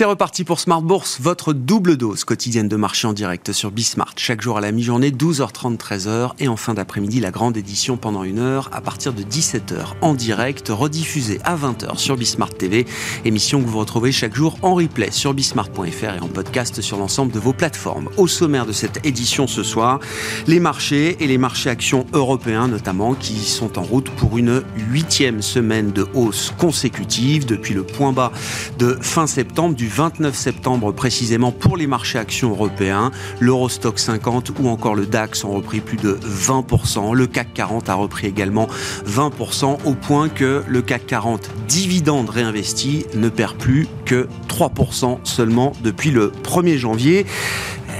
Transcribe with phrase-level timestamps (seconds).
[0.00, 4.14] C'est reparti pour Smart Bourse, votre double dose quotidienne de marché en direct sur Bismart.
[4.16, 6.30] Chaque jour à la mi-journée, 12h30, 13h.
[6.38, 10.14] Et en fin d'après-midi, la grande édition pendant une heure à partir de 17h en
[10.14, 12.86] direct, rediffusée à 20h sur Bismart TV.
[13.26, 17.30] Émission que vous retrouvez chaque jour en replay sur bismart.fr et en podcast sur l'ensemble
[17.30, 18.08] de vos plateformes.
[18.16, 20.00] Au sommaire de cette édition ce soir,
[20.46, 25.42] les marchés et les marchés actions européens notamment qui sont en route pour une huitième
[25.42, 28.32] semaine de hausse consécutive depuis le point bas
[28.78, 33.10] de fin septembre du 29 septembre précisément pour les marchés actions européens.
[33.40, 37.14] L'Eurostock 50 ou encore le DAX ont repris plus de 20%.
[37.14, 38.68] Le CAC 40 a repris également
[39.06, 45.72] 20% au point que le CAC 40 dividende réinvesti ne perd plus que 3% seulement
[45.82, 47.26] depuis le 1er janvier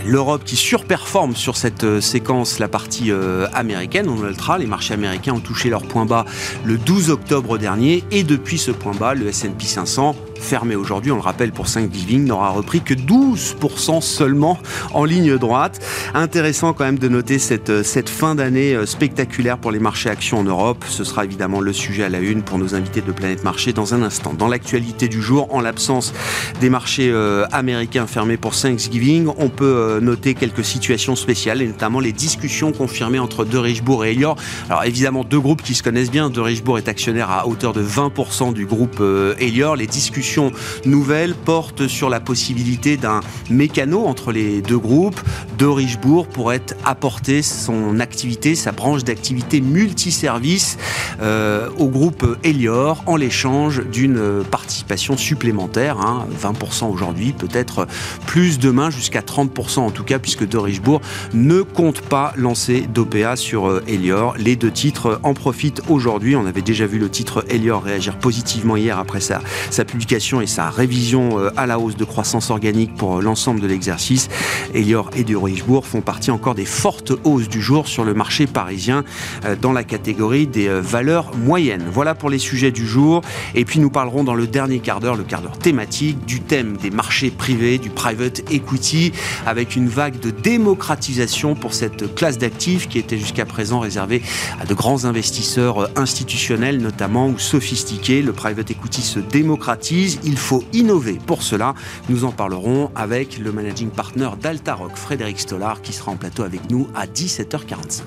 [0.07, 4.59] l'Europe qui surperforme sur cette euh, séquence, la partie euh, américaine, en ultra.
[4.59, 6.25] Les marchés américains ont touché leur point bas
[6.65, 11.17] le 12 octobre dernier et depuis ce point bas, le S&P 500 fermé aujourd'hui, on
[11.17, 14.59] le rappelle pour Thanksgiving, n'aura repris que 12% seulement
[14.95, 15.81] en ligne droite.
[16.15, 20.39] Intéressant quand même de noter cette, euh, cette fin d'année spectaculaire pour les marchés actions
[20.39, 20.83] en Europe.
[20.89, 23.93] Ce sera évidemment le sujet à la une pour nos invités de Planète Marché dans
[23.93, 24.33] un instant.
[24.33, 26.15] Dans l'actualité du jour, en l'absence
[26.61, 27.13] des marchés
[27.53, 33.19] américains fermés pour Thanksgiving, on peut noter quelques situations spéciales et notamment les discussions confirmées
[33.19, 34.37] entre De Richbourg et Elior.
[34.69, 36.31] Alors évidemment, deux groupes qui se connaissent bien.
[36.31, 39.03] De Richbourg est actionnaire à hauteur de 20% du groupe
[39.39, 39.77] Elior.
[39.77, 40.53] Les discussions
[40.85, 45.21] nouvelle porte sur la possibilité d'un mécano entre les deux groupes.
[45.61, 50.79] De Richebourg pourrait apporter son activité, sa branche d'activité multiservice
[51.21, 55.99] euh, au groupe Elior en l'échange d'une participation supplémentaire,
[56.43, 57.87] 20% hein, aujourd'hui, peut-être
[58.27, 61.03] plus demain, jusqu'à 30% en tout cas, puisque De Richebourg
[61.35, 64.37] ne compte pas lancer d'OPA sur euh, Elior.
[64.39, 66.37] Les deux titres en profitent aujourd'hui.
[66.37, 69.43] On avait déjà vu le titre Elior réagir positivement hier après sa,
[69.85, 73.67] publication et sa révision euh, à la hausse de croissance organique pour euh, l'ensemble de
[73.67, 74.31] l'exercice.
[74.73, 78.47] Elior et du Richebourg font partie encore des fortes hausses du jour sur le marché
[78.47, 79.05] parisien
[79.45, 81.85] euh, dans la catégorie des valeurs moyennes.
[81.91, 83.23] Voilà pour les sujets du jour.
[83.55, 86.77] Et puis nous parlerons dans le dernier quart d'heure, le quart d'heure thématique, du thème
[86.77, 89.13] des marchés privés, du private equity,
[89.47, 94.23] avec une vague de démocratisation pour cette classe d'actifs qui était jusqu'à présent réservée
[94.61, 98.23] à de grands investisseurs institutionnels notamment ou sophistiqués.
[98.23, 101.19] Le private equity se démocratise il faut innover.
[101.27, 101.75] Pour cela,
[102.09, 105.40] nous en parlerons avec le managing partner d'Altaroc, Frédéric
[105.83, 108.03] Qui sera en plateau avec nous à 17h45.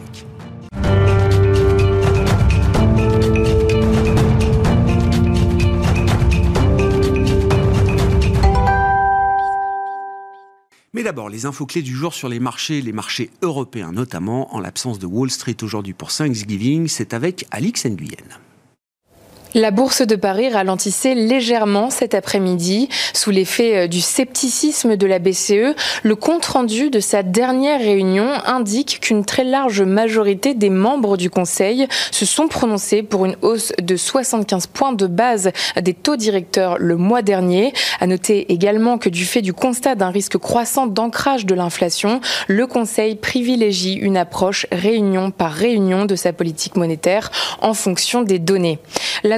[10.94, 14.60] Mais d'abord, les infos clés du jour sur les marchés, les marchés européens notamment, en
[14.60, 18.43] l'absence de Wall Street aujourd'hui pour Thanksgiving, c'est avec Alix Nguyen.
[19.56, 25.20] La bourse de Paris ralentissait légèrement cet après-midi sous l'effet euh, du scepticisme de la
[25.20, 25.76] BCE.
[26.02, 31.88] Le compte-rendu de sa dernière réunion indique qu'une très large majorité des membres du Conseil
[32.10, 36.98] se sont prononcés pour une hausse de 75 points de base des taux directeurs le
[36.98, 37.74] mois dernier.
[38.00, 42.66] À noter également que du fait du constat d'un risque croissant d'ancrage de l'inflation, le
[42.66, 47.30] Conseil privilégie une approche réunion par réunion de sa politique monétaire
[47.62, 48.80] en fonction des données.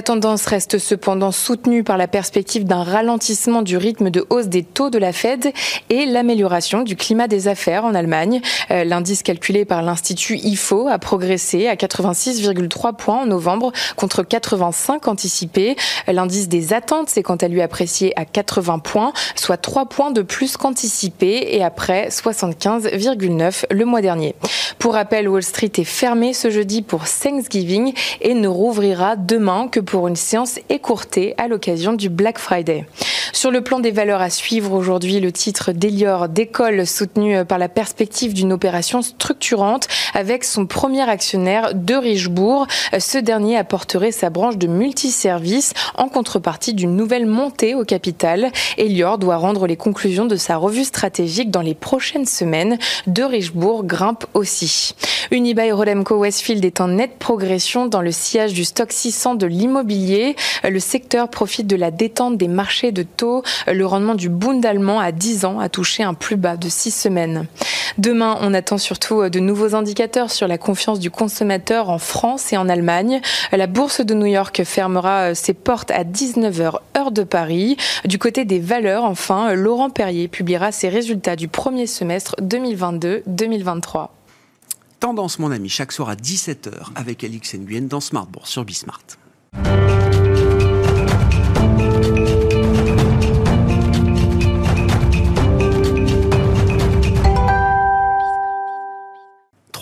[0.06, 4.88] Tendance reste cependant soutenue par la perspective d'un ralentissement du rythme de hausse des taux
[4.88, 5.52] de la Fed
[5.90, 8.40] et l'amélioration du climat des affaires en Allemagne.
[8.70, 15.08] Euh, l'indice calculé par l'Institut IFO a progressé à 86,3 points en novembre contre 85
[15.08, 15.74] anticipés.
[16.06, 20.22] L'indice des attentes s'est quant à lui apprécié à 80 points, soit 3 points de
[20.22, 24.36] plus qu'anticipé et après 75,9 le mois dernier.
[24.78, 29.80] Pour rappel, Wall Street est fermé ce jeudi pour Thanksgiving et ne rouvrira demain que
[29.80, 32.84] pour pour une séance écourtée à l'occasion du Black Friday.
[33.32, 37.70] Sur le plan des valeurs à suivre aujourd'hui, le titre d'Elior décolle soutenu par la
[37.70, 42.66] perspective d'une opération structurante avec son premier actionnaire de Richebourg.
[42.98, 48.50] Ce dernier apporterait sa branche de multiservices en contrepartie d'une nouvelle montée au capital.
[48.76, 52.78] Elior doit rendre les conclusions de sa revue stratégique dans les prochaines semaines.
[53.06, 54.94] De Richebourg grimpe aussi.
[55.30, 59.85] Unibail Rodamco Westfield est en nette progression dans le sillage du stock 600 de l'immobilier.
[59.88, 63.42] Le secteur profite de la détente des marchés de taux taux.
[63.66, 66.90] Le rendement du Bund allemand à 10 ans a touché un plus bas de 6
[66.90, 67.46] semaines.
[67.98, 72.56] Demain, on attend surtout de nouveaux indicateurs sur la confiance du consommateur en France et
[72.56, 73.20] en Allemagne.
[73.52, 77.76] La bourse de New York fermera ses portes à 19h heure de Paris.
[78.04, 84.08] Du côté des valeurs, enfin, Laurent Perrier publiera ses résultats du premier semestre 2022-2023.
[85.00, 89.25] Tendance, mon ami, chaque soir à 17h avec Alix Nguyen dans Smart sur Bismart.
[89.56, 90.35] Música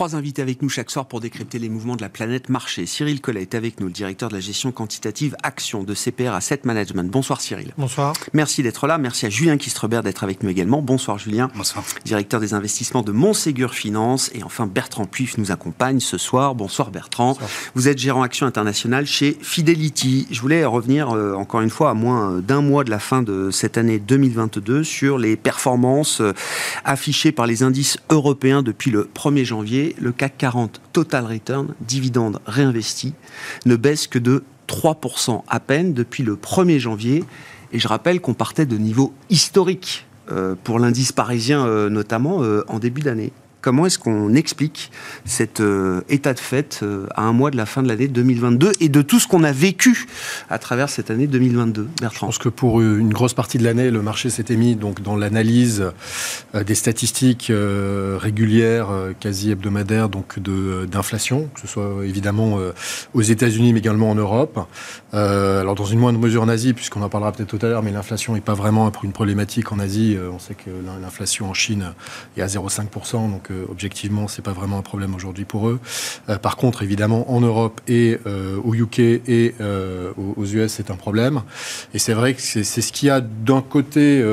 [0.05, 2.85] Trois invités avec nous chaque soir pour décrypter les mouvements de la planète marché.
[2.85, 6.61] Cyril Collet est avec nous, le directeur de la gestion quantitative Action de CPR Asset
[6.65, 7.11] Management.
[7.11, 7.73] Bonsoir Cyril.
[7.79, 8.13] Bonsoir.
[8.35, 8.99] Merci d'être là.
[8.99, 10.83] Merci à Julien Kistrebert d'être avec nous également.
[10.83, 11.51] Bonsoir Julien.
[11.55, 11.83] Bonsoir.
[12.05, 14.31] Directeur des investissements de Montségur Finance.
[14.35, 16.55] Et enfin Bertrand Puif nous accompagne ce soir.
[16.55, 17.39] Bonsoir Bertrand.
[17.75, 20.27] Vous êtes gérant Action internationale chez Fidelity.
[20.31, 23.51] Je voulais revenir euh, encore une fois à moins d'un mois de la fin de
[23.51, 26.35] cette année 2022 sur les performances euh,
[26.85, 32.41] affichées par les indices européens depuis le 1er janvier le CAC 40 Total Return, dividende
[32.47, 33.15] réinvesti,
[33.67, 37.25] ne baisse que de 3% à peine depuis le 1er janvier.
[37.73, 42.65] Et je rappelle qu'on partait de niveaux historiques euh, pour l'indice parisien euh, notamment euh,
[42.69, 43.33] en début d'année.
[43.65, 44.91] Comment est-ce qu'on explique
[45.25, 48.73] cet euh, état de fait euh, à un mois de la fin de l'année 2022
[48.81, 50.07] et de tout ce qu'on a vécu
[50.51, 52.27] à travers cette année 2022 Bertrand?
[52.27, 55.17] Je pense que pour une grosse partie de l'année, le marché s'était mis donc, dans
[55.17, 55.93] l'analyse
[56.55, 58.89] euh, des statistiques régulières,
[59.19, 62.59] quasi hebdomadaires donc d'inflation, que ce soit évidemment
[63.15, 64.61] aux États-Unis mais également en Europe.
[65.13, 67.93] alors dans une moindre mesure en Asie, puisqu'on en parlera peut-être tout à l'heure, mais
[67.93, 70.19] l'inflation n'est pas vraiment une problématique en Asie.
[70.31, 70.71] on sait que
[71.01, 71.95] l'inflation en Chine
[72.37, 75.81] est à 0,5%, donc objectivement, c'est pas vraiment un problème aujourd'hui pour eux.
[76.29, 80.91] Euh, par contre, évidemment, en Europe et euh, au UK et euh, aux US, c'est
[80.91, 81.43] un problème.
[81.93, 84.25] Et c'est vrai que c'est ce qui a d'un côté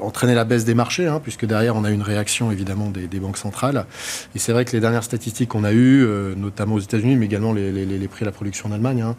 [0.00, 3.38] entraîné la baisse des marchés, hein, puisque derrière, on a une réaction évidemment des, banques
[3.38, 3.86] centrales.
[4.34, 6.06] Et c'est vrai que les dernières statistiques qu'on a eues,
[6.36, 9.16] notamment aux États-Unis, mais également les, prix de la production en Allemagne, hein,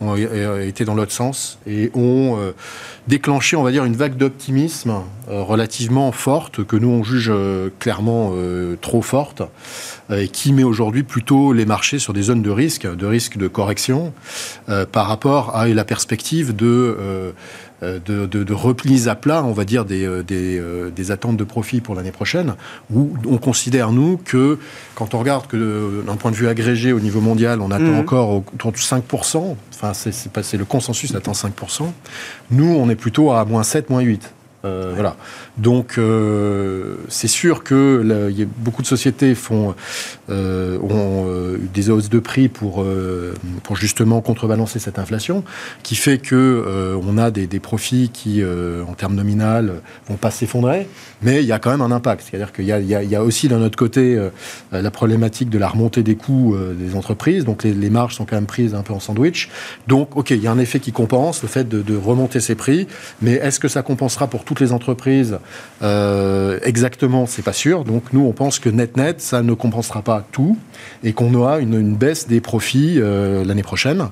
[0.00, 2.38] ont été dans l'autre sens et ont
[3.08, 4.94] déclenché, on va dire, une vague d'optimisme
[5.28, 7.32] relativement forte que nous on juge
[7.78, 8.32] clairement
[8.74, 9.42] trop forte
[10.10, 13.36] euh, et qui met aujourd'hui plutôt les marchés sur des zones de risque, de risque
[13.36, 14.12] de correction,
[14.68, 17.32] euh, par rapport à la perspective de, euh,
[17.82, 22.12] de, de, repli à plat, on va dire, des, des, attentes de profit pour l'année
[22.12, 22.54] prochaine,
[22.92, 24.58] où on considère, nous, que
[24.94, 27.98] quand on regarde que d'un point de vue agrégé au niveau mondial, on attend mmh.
[27.98, 31.90] encore autour de 5%, enfin c'est le consensus attend 5%,
[32.50, 34.32] nous on est plutôt à moins 7, moins 8.
[34.66, 35.16] Euh, voilà.
[35.58, 39.74] Donc, euh, c'est sûr que y a beaucoup de sociétés font,
[40.28, 42.84] euh, ont des hausses de prix pour,
[43.62, 45.44] pour justement contrebalancer cette inflation,
[45.82, 50.88] qui fait que on a des, profits qui, en termes nominal, vont pas s'effondrer,
[51.22, 52.24] mais il y a quand même un impact.
[52.28, 54.18] C'est-à-dire qu'il y, y, a aussi d'un autre côté
[54.72, 57.44] la problématique de la remontée des coûts des entreprises.
[57.44, 59.48] Donc, les, les, marges sont quand même prises un peu en sandwich.
[59.86, 62.54] Donc, ok, il y a un effet qui compense le fait de, de remonter ces
[62.54, 62.86] prix,
[63.22, 65.38] mais est-ce que ça compensera pour toutes les entreprises
[65.82, 67.84] euh, Exactement, c'est pas sûr.
[67.84, 70.56] Donc nous, on pense que net-net, ça ne compensera pas tout
[71.04, 74.08] et qu'on aura une, baisse des profits euh, l'année prochaine.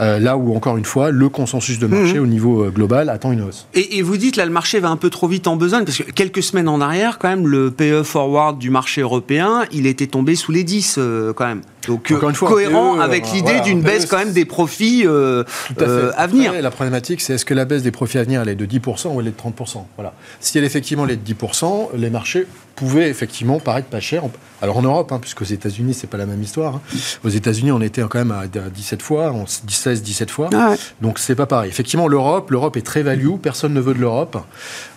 [0.00, 2.22] Euh, là où, encore une fois, le consensus de marché mmh.
[2.22, 3.66] au niveau global attend une hausse.
[3.74, 6.10] Et, vous dites, là, le marché va un peu trop vite en besogne, parce que
[6.10, 10.34] quelques semaines en arrière, quand même, le PE forward du marché européen, il était tombé
[10.34, 10.98] sous les 10,
[11.36, 11.62] quand même.
[11.86, 16.26] Donc, une fois, cohérent e, avec l'idée d'une e, baisse quand même des profits à,
[16.26, 16.52] venir.
[16.60, 19.14] la problématique, c'est est-ce que la baisse des profits à venir, elle est de 10%
[19.14, 20.14] ou elle est de 30% Voilà.
[20.40, 24.24] Si elle effectivement elle est de 10%, les marchés pouvait effectivement paraître pas cher.
[24.62, 26.76] Alors en Europe, hein, puisque aux États-Unis, c'est pas la même histoire.
[26.76, 26.80] Hein.
[27.22, 30.50] Aux États-Unis, on était quand même à 17 fois, 16, 17 fois.
[30.54, 31.68] Ah Donc c'est pas pareil.
[31.68, 33.36] Effectivement, l'Europe, l'Europe est très value.
[33.42, 34.38] Personne ne veut de l'Europe,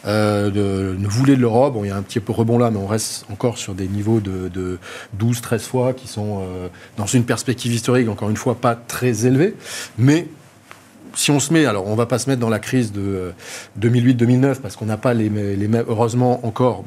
[0.05, 1.73] euh, ne voulait de l'Europe.
[1.73, 3.87] Bon, il y a un petit peu rebond là, mais on reste encore sur des
[3.87, 4.79] niveaux de,
[5.13, 6.67] 12, 13 fois qui sont euh,
[6.97, 9.55] dans une perspective historique, encore une fois, pas très élevés.
[9.97, 10.27] Mais
[11.13, 13.33] si on se met, alors on va pas se mettre dans la crise de
[13.79, 16.85] 2008-2009 euh, parce qu'on n'a pas les, les, heureusement encore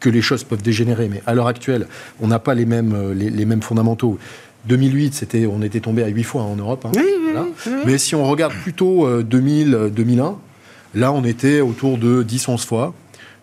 [0.00, 1.86] que les choses peuvent dégénérer, mais à l'heure actuelle,
[2.20, 4.18] on n'a pas les mêmes, euh, les, mêmes fondamentaux.
[4.66, 6.86] 2008, c'était, on était tombé à 8 fois en Europe.
[6.86, 7.46] Hein,
[7.86, 10.36] mais si on regarde plutôt 2000, euh, 2001,
[10.94, 12.94] là on était autour de 10-11 fois.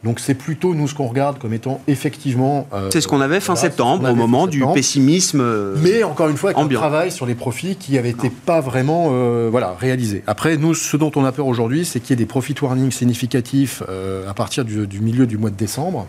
[0.03, 2.67] Donc c'est plutôt nous ce qu'on regarde comme étant effectivement.
[2.73, 5.41] Euh, c'est ce qu'on avait fin septembre, au moment du pessimisme.
[5.41, 8.61] Euh, Mais encore une fois, avec un travail sur les profits qui n'avait été pas
[8.61, 10.23] vraiment euh, voilà, réalisé.
[10.27, 12.91] Après, nous, ce dont on a peur aujourd'hui, c'est qu'il y ait des profit warnings
[12.91, 13.81] significatifs
[14.27, 16.07] à partir du, du, milieu du mois de décembre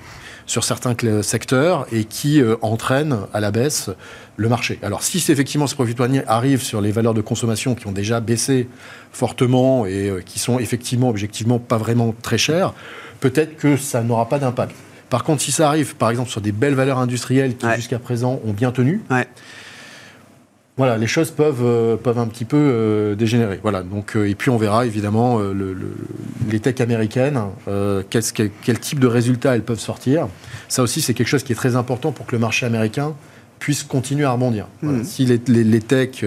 [0.49, 3.91] sur certains secteurs et qui entraînent à la baisse
[4.37, 4.81] le marché.
[4.83, 8.19] Alors si effectivement ces profit warnings arrivent sur les valeurs de consommation qui ont déjà
[8.19, 8.69] baissé
[9.13, 12.73] fortement et qui sont effectivement objectivement pas vraiment très chères,
[13.21, 14.75] peut-être que ça n'aura pas d'impact.
[15.11, 18.41] Par contre, si ça arrive, par exemple, sur des belles valeurs industrielles qui jusqu'à présent
[18.45, 19.03] ont bien tenu,
[20.79, 23.59] voilà, les choses peuvent, euh, peuvent un petit peu euh, dégénérer.
[23.63, 25.77] Voilà, donc, euh, et puis on verra évidemment le,
[26.49, 27.41] les techs américaines,
[28.09, 28.23] quel,
[28.63, 30.29] quel, type de résultats elles peuvent sortir.
[30.69, 33.15] Ça aussi, c'est quelque chose qui est très important pour que le marché américain
[33.59, 34.69] puisse continuer à rebondir.
[34.83, 35.03] Hmm.
[35.03, 36.25] Si les, les, les techs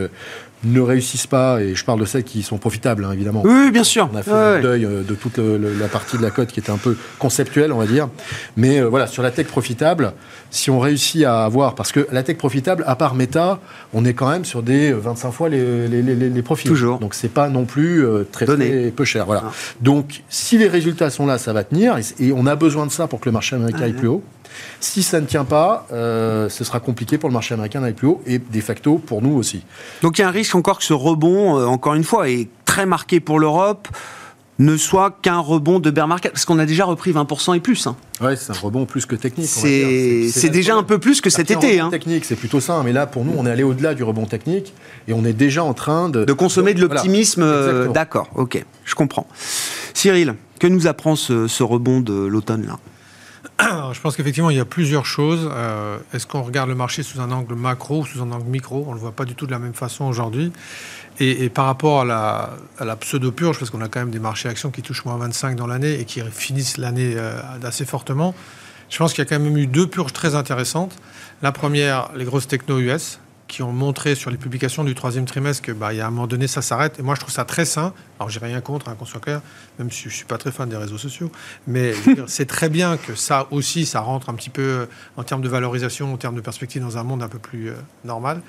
[0.63, 3.41] ne réussissent pas, et je parle de celles qui sont profitables, hein, évidemment.
[3.43, 4.09] Oui, bien sûr.
[4.13, 6.71] On a fait le deuil euh, de toute la partie de la cote qui était
[6.71, 8.09] un peu conceptuelle, on va dire.
[8.57, 10.13] Mais euh, voilà, sur la tech profitable,
[10.51, 13.59] si on réussit à avoir, parce que la tech profitable, à part Meta,
[13.93, 16.67] on est quand même sur des 25 euh, fois les, les, les, profits.
[16.67, 16.99] Toujours.
[16.99, 19.25] Donc c'est pas non plus très, très, peu cher.
[19.25, 19.43] Voilà.
[19.45, 19.51] Ah.
[19.81, 23.07] Donc si les résultats sont là, ça va tenir, et, on a besoin de ça
[23.07, 24.23] pour que le marché américain aille plus haut.
[24.79, 28.07] Si ça ne tient pas, euh, ce sera compliqué pour le marché américain d'aller plus
[28.07, 29.63] haut et de facto pour nous aussi.
[30.01, 32.47] Donc il y a un risque encore que ce rebond, euh, encore une fois, est
[32.65, 33.87] très marqué pour l'Europe
[34.61, 37.87] ne soit qu'un rebond de bear market, parce qu'on a déjà repris 20% et plus.
[37.87, 37.95] Hein.
[38.21, 39.47] Oui, c'est un rebond plus que technique.
[39.47, 41.79] C'est déjà un peu plus que cet été.
[41.79, 41.89] Hein.
[41.89, 42.81] Technique, c'est plutôt ça.
[42.85, 44.73] Mais là, pour nous, on est allé au-delà du rebond technique
[45.07, 46.23] et on est déjà en train de...
[46.23, 47.41] De consommer de l'optimisme.
[47.43, 49.27] Euh, d'accord, ok, je comprends.
[49.93, 52.77] Cyril, que nous apprend ce, ce rebond de l'automne là?
[53.93, 55.49] Je pense qu'effectivement, il y a plusieurs choses.
[55.51, 58.83] Euh, est-ce qu'on regarde le marché sous un angle macro ou sous un angle micro?
[58.87, 60.51] On ne le voit pas du tout de la même façon aujourd'hui.
[61.19, 62.05] Et, par rapport à
[62.79, 65.67] la, pseudo-purge, parce qu'on a quand même des marchés actions qui touchent moins 25 dans
[65.67, 68.33] l'année et qui finissent l'année euh, assez fortement,
[68.89, 70.95] je pense qu'il y a quand même eu deux purges très intéressantes.
[71.43, 73.19] La première, les grosses techno US,
[73.51, 76.25] qui ont montré sur les publications du troisième trimestre que bah, y a un moment
[76.25, 76.97] donné ça s'arrête.
[76.99, 77.93] Et moi je trouve ça très sain.
[78.17, 79.41] Alors j'ai rien contre, un hein, qu'on soit clair,
[79.77, 81.29] même si je suis pas très fan des réseaux sociaux.
[81.67, 81.93] Mais
[82.27, 84.85] c'est très bien que ça aussi, ça rentre un petit peu euh,
[85.17, 87.73] en termes de valorisation, en termes de perspective dans un monde un peu plus euh,
[88.05, 88.41] normal.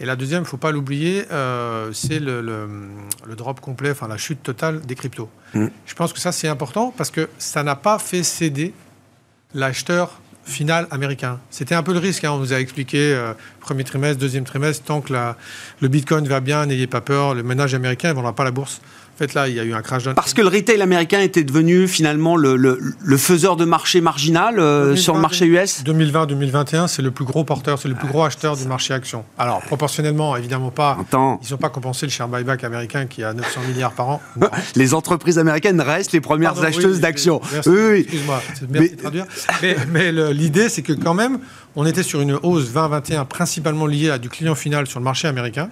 [0.00, 4.16] Et la deuxième, il faut pas l'oublier, euh, c'est le, le, drop complet, enfin la
[4.16, 5.28] chute totale des cryptos.
[5.52, 5.66] Mm.
[5.84, 8.72] Je pense que ça c'est important parce que ça n'a pas fait céder
[9.52, 11.38] l'acheteur final américain.
[11.50, 12.32] C'était un peu le risque, hein.
[12.32, 15.36] on nous a expliqué euh, premier trimestre, deuxième trimestre, tant que la,
[15.80, 18.80] le Bitcoin va bien, n'ayez pas peur, le ménage américain ne vendra pas la bourse.
[19.18, 20.04] En fait, là, il y a eu un crash.
[20.14, 24.94] Parce que le retail américain était devenu finalement le, le, faiseur de marché marginal euh,
[24.94, 28.56] sur le marché US 2020-2021, c'est le plus gros porteur, c'est le plus gros acheteur
[28.56, 29.24] du marché action.
[29.36, 30.96] Alors, proportionnellement, évidemment pas.
[31.12, 34.22] Ils n'ont pas compensé le share buyback américain qui a 900 milliards par an.
[34.76, 37.40] les entreprises américaines restent les premières acheteuses d'actions.
[37.66, 38.88] Oui, Excuse-moi, c'est bien mais...
[38.90, 39.26] traduire.
[39.62, 41.40] Mais, mais l'idée, c'est que quand même,
[41.74, 45.26] on était sur une hausse 2021 principalement liée à du client final sur le marché
[45.26, 45.70] américain,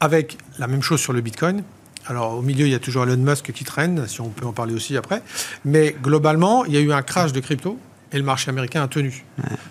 [0.00, 1.62] avec la même chose sur le Bitcoin
[2.06, 4.52] alors au milieu, il y a toujours Elon Musk qui traîne, si on peut en
[4.52, 5.22] parler aussi après.
[5.64, 7.78] Mais globalement, il y a eu un crash de crypto
[8.12, 9.24] et le marché américain a tenu.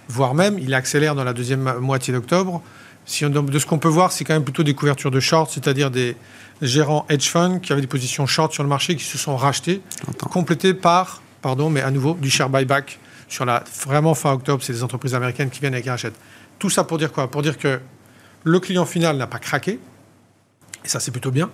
[0.07, 2.61] Voire même, il accélère dans la deuxième moitié d'octobre.
[3.05, 5.89] Si de ce qu'on peut voir, c'est quand même plutôt des couvertures de short, c'est-à-dire
[5.89, 6.15] des
[6.61, 9.81] gérants hedge funds qui avaient des positions short sur le marché qui se sont rachetés,
[10.29, 14.63] complétés par, pardon, mais à nouveau, du share buyback sur la vraiment fin octobre.
[14.63, 16.19] C'est des entreprises américaines qui viennent et qui rachètent.
[16.59, 17.31] Tout ça pour dire quoi?
[17.31, 17.79] Pour dire que
[18.43, 19.79] le client final n'a pas craqué,
[20.85, 21.49] et ça c'est plutôt bien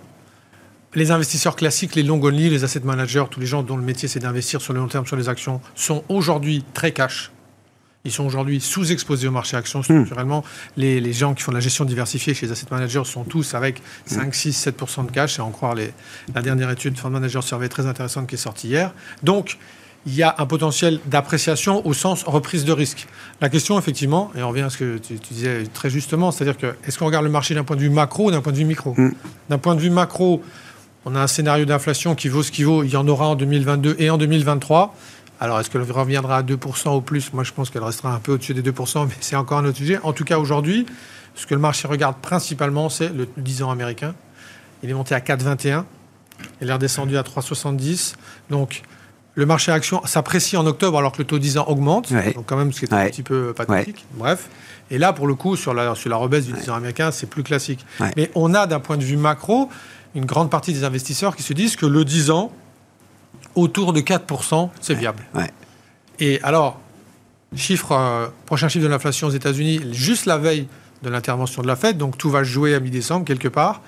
[0.94, 4.08] les investisseurs classiques, les long only, les asset managers, tous les gens dont le métier
[4.08, 7.30] c'est d'investir sur le long terme sur les actions, sont aujourd'hui très cash.
[8.04, 10.44] Ils sont aujourd'hui sous-exposés au marché actions structurellement.
[10.76, 13.54] Les, les, gens qui font de la gestion diversifiée chez les asset managers sont tous
[13.54, 15.92] avec 5, 6, 7% de cash, et en croire les,
[16.32, 18.94] la dernière étude Fund Manager Survey très intéressante qui est sortie hier.
[19.24, 19.58] Donc,
[20.06, 23.08] il y a un potentiel d'appréciation au sens reprise de risque.
[23.40, 26.76] La question, effectivement, et on revient à ce que tu, disais très justement, c'est-à-dire que
[26.86, 28.64] est-ce qu'on regarde le marché d'un point de vue macro ou d'un point de vue
[28.64, 28.94] micro?
[28.96, 29.14] Mm.
[29.50, 30.42] D'un point de vue macro,
[31.06, 32.82] on a un scénario d'inflation qui vaut ce qu'il vaut.
[32.82, 34.92] Il y en aura en 2022 et en 2023.
[35.38, 37.32] Alors, est-ce qu'elle reviendra à 2% ou plus?
[37.32, 39.76] Moi, je pense qu'elle restera un peu au-dessus des 2%, mais c'est encore un autre
[39.76, 40.00] sujet.
[40.02, 40.84] En tout cas, aujourd'hui,
[41.36, 44.16] ce que le marché regarde principalement, c'est le 10 ans américain.
[44.82, 45.84] Il est monté à 4,21.
[46.60, 48.14] Il est redescendu à 3,70.
[48.50, 48.82] Donc,
[49.36, 52.12] le marché action s'apprécie en octobre alors que le taux 10 ans augmente.
[52.34, 54.04] Donc, quand même, ce qui est un petit peu pathétique.
[54.14, 54.48] Bref.
[54.90, 57.28] Et là, pour le coup, sur la, sur la rebaisse du 10 ans américain, c'est
[57.28, 57.86] plus classique.
[58.16, 59.68] Mais on a, d'un point de vue macro,
[60.16, 62.50] une grande partie des investisseurs qui se disent que le 10 ans,
[63.54, 65.22] autour de 4%, c'est viable.
[66.18, 66.80] Et alors,
[67.54, 70.66] chiffre, euh, prochain chiffre de l'inflation aux États-Unis, juste la veille
[71.02, 73.82] de l'intervention de la Fed, donc tout va jouer à mi-décembre quelque part.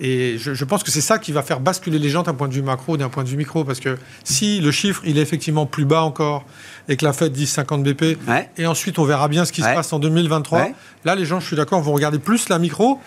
[0.00, 2.54] Et je, pense que c'est ça qui va faire basculer les gens d'un point de
[2.54, 5.66] vue macro, d'un point de vue micro, parce que si le chiffre il est effectivement
[5.66, 6.44] plus bas encore
[6.88, 8.18] et que la Fed dit 50 BP,
[8.58, 10.70] et ensuite on verra bien ce qui se passe en 2023.
[11.04, 12.98] Là, les gens, je suis d'accord, vont regarder plus la micro.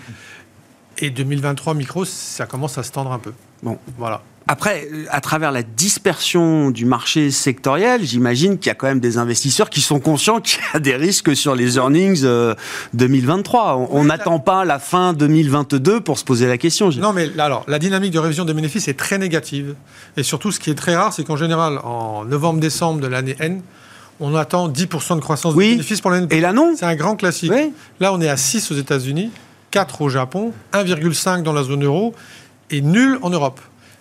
[1.00, 3.34] Et 2023 micro, ça commence à se tendre un peu.
[3.64, 4.22] Bon, voilà.
[4.48, 9.18] Après, à travers la dispersion du marché sectoriel, j'imagine qu'il y a quand même des
[9.18, 12.24] investisseurs qui sont conscients qu'il y a des risques sur les earnings
[12.94, 13.80] 2023.
[13.82, 16.92] Euh, on n'attend pas la fin 2022 pour se poser la question.
[16.92, 19.74] Non, mais alors, la dynamique de révision des bénéfices est très négative.
[20.16, 23.64] Et surtout, ce qui est très rare, c'est qu'en général, en novembre-décembre de l'année N,
[24.20, 25.70] on attend 10% de croissance oui.
[25.70, 26.28] des bénéfices pour l'année.
[26.30, 26.76] Et là, non.
[26.78, 27.52] C'est un grand classique.
[28.00, 29.32] Là, on est à 6 aux États-Unis,
[29.76, 32.16] 4 au Japon, 1,5 dans la zone euro
[32.70, 33.60] et nul en Europe.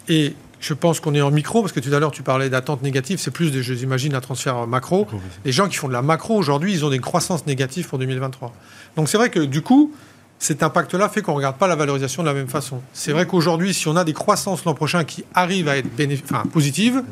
[0.08, 2.80] Et je pense qu'on est en micro, parce que tout à l'heure tu parlais d'attente
[2.82, 5.08] négative, c'est plus, je imagine, un transfert macro.
[5.44, 8.52] Les gens qui font de la macro aujourd'hui, ils ont des croissances négatives pour 2023.
[8.94, 9.92] Donc c'est vrai que du coup,
[10.38, 12.80] cet impact-là fait qu'on ne regarde pas la valorisation de la même façon.
[12.92, 15.88] C'est vrai qu'aujourd'hui, si on a des croissances l'an prochain qui arrivent à être
[16.22, 17.02] enfin, positives,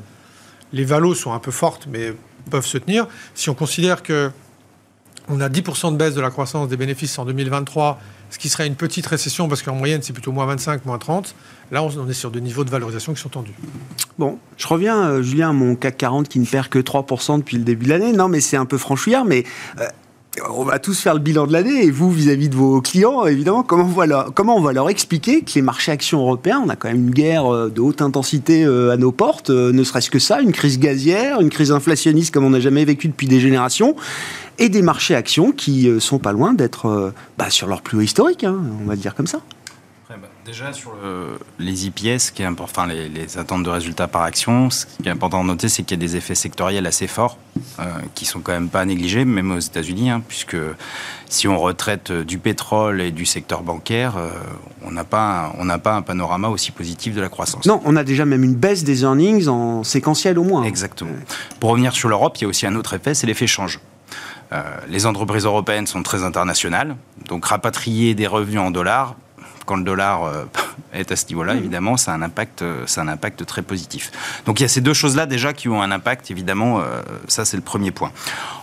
[0.72, 2.14] les valos sont un peu fortes, mais
[2.48, 3.08] peuvent se tenir.
[3.34, 4.30] Si on considère que
[5.28, 7.98] on a 10% de baisse de la croissance des bénéfices en 2023
[8.32, 11.34] ce qui serait une petite récession, parce qu'en moyenne, c'est plutôt moins 25, moins 30.
[11.70, 13.52] Là, on est sur des niveaux de valorisation qui sont tendus.
[14.18, 17.58] Bon, je reviens, euh, Julien, à mon CAC 40 qui ne perd que 3% depuis
[17.58, 18.12] le début de l'année.
[18.12, 19.44] Non, mais c'est un peu franchouillard, mais
[19.80, 19.86] euh,
[20.50, 23.62] on va tous faire le bilan de l'année et vous, vis-à-vis de vos clients, évidemment,
[23.62, 26.70] comment on, va leur, comment on va leur expliquer que les marchés actions européens, on
[26.70, 30.18] a quand même une guerre euh, de haute intensité à nos portes, ne serait-ce que
[30.18, 33.94] ça, une crise gazière, une crise inflationniste comme on n'a jamais vécu depuis des générations,
[34.58, 37.98] et des marchés actions qui euh, sont pas loin d'être euh, bah, sur leur plus
[37.98, 39.40] haut historique, hein, on va le dire comme ça.
[40.10, 40.92] Bah, déjà sur
[41.58, 45.42] les IPS, qui est enfin les, attentes de résultats par action, ce qui est important
[45.42, 47.38] de noter, c'est qu'il y a des effets sectoriels assez forts,
[47.78, 50.58] euh, qui sont quand même pas négligés, même aux États-Unis, hein, puisque
[51.30, 54.16] si on retraite du pétrole et du secteur bancaire,
[54.84, 57.64] on n'a pas, on n'a pas un panorama aussi positif de la croissance.
[57.64, 60.64] Non, on a déjà même une baisse des earnings en séquentiel au moins.
[60.64, 61.12] Exactement.
[61.58, 63.80] Pour revenir sur l'Europe, il y a aussi un autre effet, c'est l'effet change.
[64.52, 66.96] Euh, les entreprises européennes sont très internationales,
[67.28, 69.14] donc rapatrier des revenus en dollars,
[69.64, 70.44] quand le dollar euh,
[70.92, 74.10] est à ce niveau-là, évidemment, ça a, un impact, c'est un impact très positif.
[74.44, 77.44] Donc il y a ces deux choses-là déjà qui ont un impact, évidemment, euh, ça
[77.44, 78.12] c'est le premier point.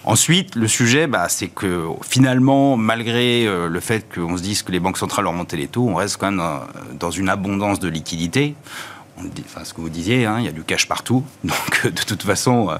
[0.03, 4.79] Ensuite, le sujet, bah, c'est que finalement, malgré le fait qu'on se dise que les
[4.79, 6.43] banques centrales ont remonté les taux, on reste quand même
[6.99, 8.55] dans une abondance de liquidités
[9.45, 11.23] enfin, ce que vous disiez, hein, il y a du cash partout.
[11.43, 12.77] Donc, de toute façon, euh,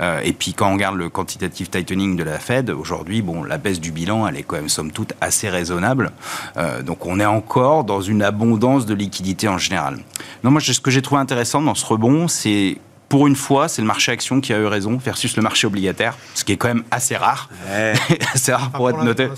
[0.00, 3.58] euh, et puis quand on regarde le quantitative tightening de la Fed, aujourd'hui, bon, la
[3.58, 6.12] baisse du bilan, elle est quand même, somme toute, assez raisonnable.
[6.56, 9.98] Euh, donc, on est encore dans une abondance de liquidités en général.
[10.44, 12.78] Non, moi, ce que j'ai trouvé intéressant dans ce rebond, c'est
[13.10, 16.16] pour une fois, c'est le marché action qui a eu raison versus le marché obligataire,
[16.34, 17.50] ce qui est quand même assez rare.
[18.34, 19.28] assez rare pour, être noté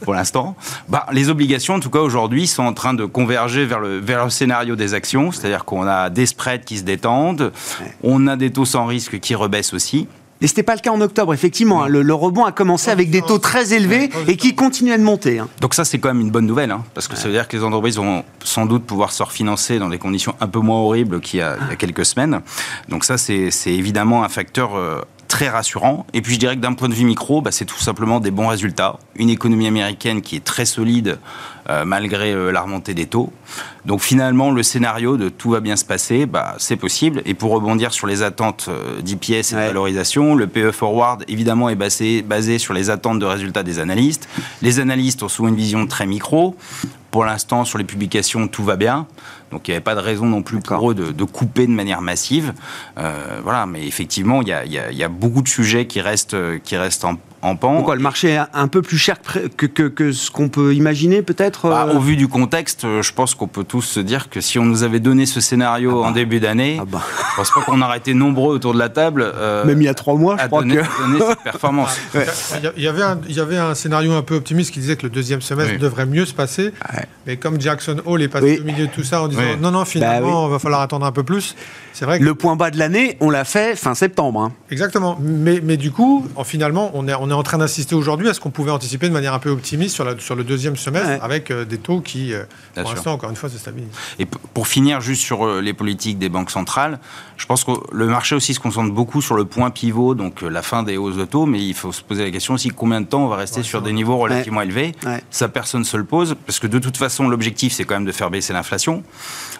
[0.00, 0.56] pour l'instant.
[0.88, 4.24] Bah, les obligations, en tout cas aujourd'hui, sont en train de converger vers le, vers
[4.24, 7.52] le scénario des actions, c'est-à-dire qu'on a des spreads qui se détendent,
[8.02, 10.08] on a des taux sans risque qui rebaissent aussi.
[10.42, 11.84] Et ce n'était pas le cas en octobre, effectivement.
[11.84, 11.88] Hein.
[11.88, 15.38] Le, rebond a commencé avec des taux très élevés et qui continuent de monter.
[15.38, 15.48] Hein.
[15.60, 17.56] Donc ça, c'est quand même une bonne nouvelle, hein, parce que ça veut dire que
[17.56, 21.20] les entreprises vont sans doute pouvoir se refinancer dans des conditions un peu moins horribles
[21.20, 22.40] qu'il y a, quelques semaines.
[22.88, 25.00] Donc ça, c'est évidemment un facteur euh,
[25.32, 26.04] très rassurant.
[26.12, 28.30] Et puis je dirais que d'un point de vue micro, bah, c'est tout simplement des
[28.30, 28.98] bons résultats.
[29.16, 31.18] Une économie américaine qui est très solide
[31.70, 33.32] euh, malgré euh, la remontée des taux.
[33.86, 37.22] Donc finalement, le scénario de tout va bien se passer, bah, c'est possible.
[37.24, 41.70] Et pour rebondir sur les attentes euh, d'IPS et de valorisation, le PE Forward, évidemment,
[41.70, 44.28] est basé, basé sur les attentes de résultats des analystes.
[44.60, 46.56] Les analystes ont souvent une vision très micro.
[47.10, 49.06] Pour l'instant, sur les publications, tout va bien.
[49.52, 52.02] Donc il n'y avait pas de raison non plus pour eux de, couper de manière
[52.02, 52.52] massive.
[52.98, 56.76] Euh, voilà, mais effectivement, il y a, y a, beaucoup de sujets qui restent, qui
[56.76, 57.76] restent en, en pan.
[57.76, 59.16] Pourquoi le marché est un peu plus cher
[59.56, 63.02] que, que, que ce qu'on peut imaginer peut-être bah, euh Au vu du contexte, euh,
[63.02, 66.02] je pense qu'on peut tous se dire que si on nous avait donné ce scénario
[66.02, 66.14] ah en bah.
[66.14, 67.02] début d'année, ah bah.
[67.30, 69.22] je pense pas qu'on aurait été nombreux autour de la table.
[69.34, 70.82] Euh, Même il y a trois mois, je crois donner, que...
[71.02, 71.98] donner cette performance.
[72.76, 75.02] Il, y avait un, il y avait un scénario un peu optimiste qui disait que
[75.02, 76.72] le deuxième semestre devrait mieux se passer.
[77.26, 79.84] Mais comme Jackson Hall est passé au milieu de tout ça en disant non, non,
[79.84, 81.56] finalement, il va falloir attendre un peu plus.
[81.92, 82.24] C'est vrai que...
[82.24, 84.40] Le point bas de l'année, on l'a fait fin septembre.
[84.40, 84.52] Hein.
[84.70, 85.18] Exactement.
[85.20, 88.40] Mais, mais du coup, finalement, on est, on est en train d'assister aujourd'hui à ce
[88.40, 91.50] qu'on pouvait anticiper de manière un peu optimiste sur, la, sur le deuxième semestre avec
[91.50, 93.90] euh, des taux qui, euh, pour l'instant, encore une fois, se stabilisent.
[94.18, 96.98] Et pour finir, juste sur euh, les politiques des banques centrales,
[97.42, 100.62] je pense que le marché aussi se concentre beaucoup sur le point pivot, donc la
[100.62, 103.06] fin des hausses de taux, mais il faut se poser la question aussi combien de
[103.06, 104.92] temps on va rester sur des niveaux relativement élevés?
[105.30, 108.04] Ça, personne ne se le pose, parce que de toute façon, l'objectif, c'est quand même
[108.04, 109.02] de faire baisser l'inflation.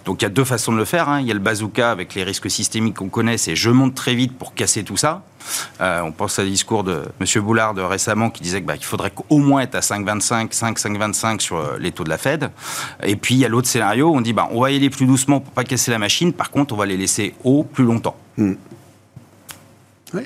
[0.05, 1.09] Donc il y a deux façons de le faire.
[1.09, 1.23] Hein.
[1.23, 4.15] Il y a le bazooka avec les risques systémiques qu'on connaît, c'est je monte très
[4.15, 5.25] vite pour casser tout ça.
[5.81, 7.43] On pense à le discours de M.
[7.43, 11.41] Boulard de récemment qui disait qu'il bah, faudrait au moins être à 5,25, 5, 5,25
[11.41, 12.51] sur les taux de la Fed.
[13.03, 14.91] Et puis il y a l'autre scénario où on dit bah, on va y aller
[14.91, 16.33] plus doucement pour pas casser la machine.
[16.33, 18.17] Par contre, on va les laisser haut plus longtemps.
[18.37, 18.55] Hmm.
[20.15, 20.23] Oui.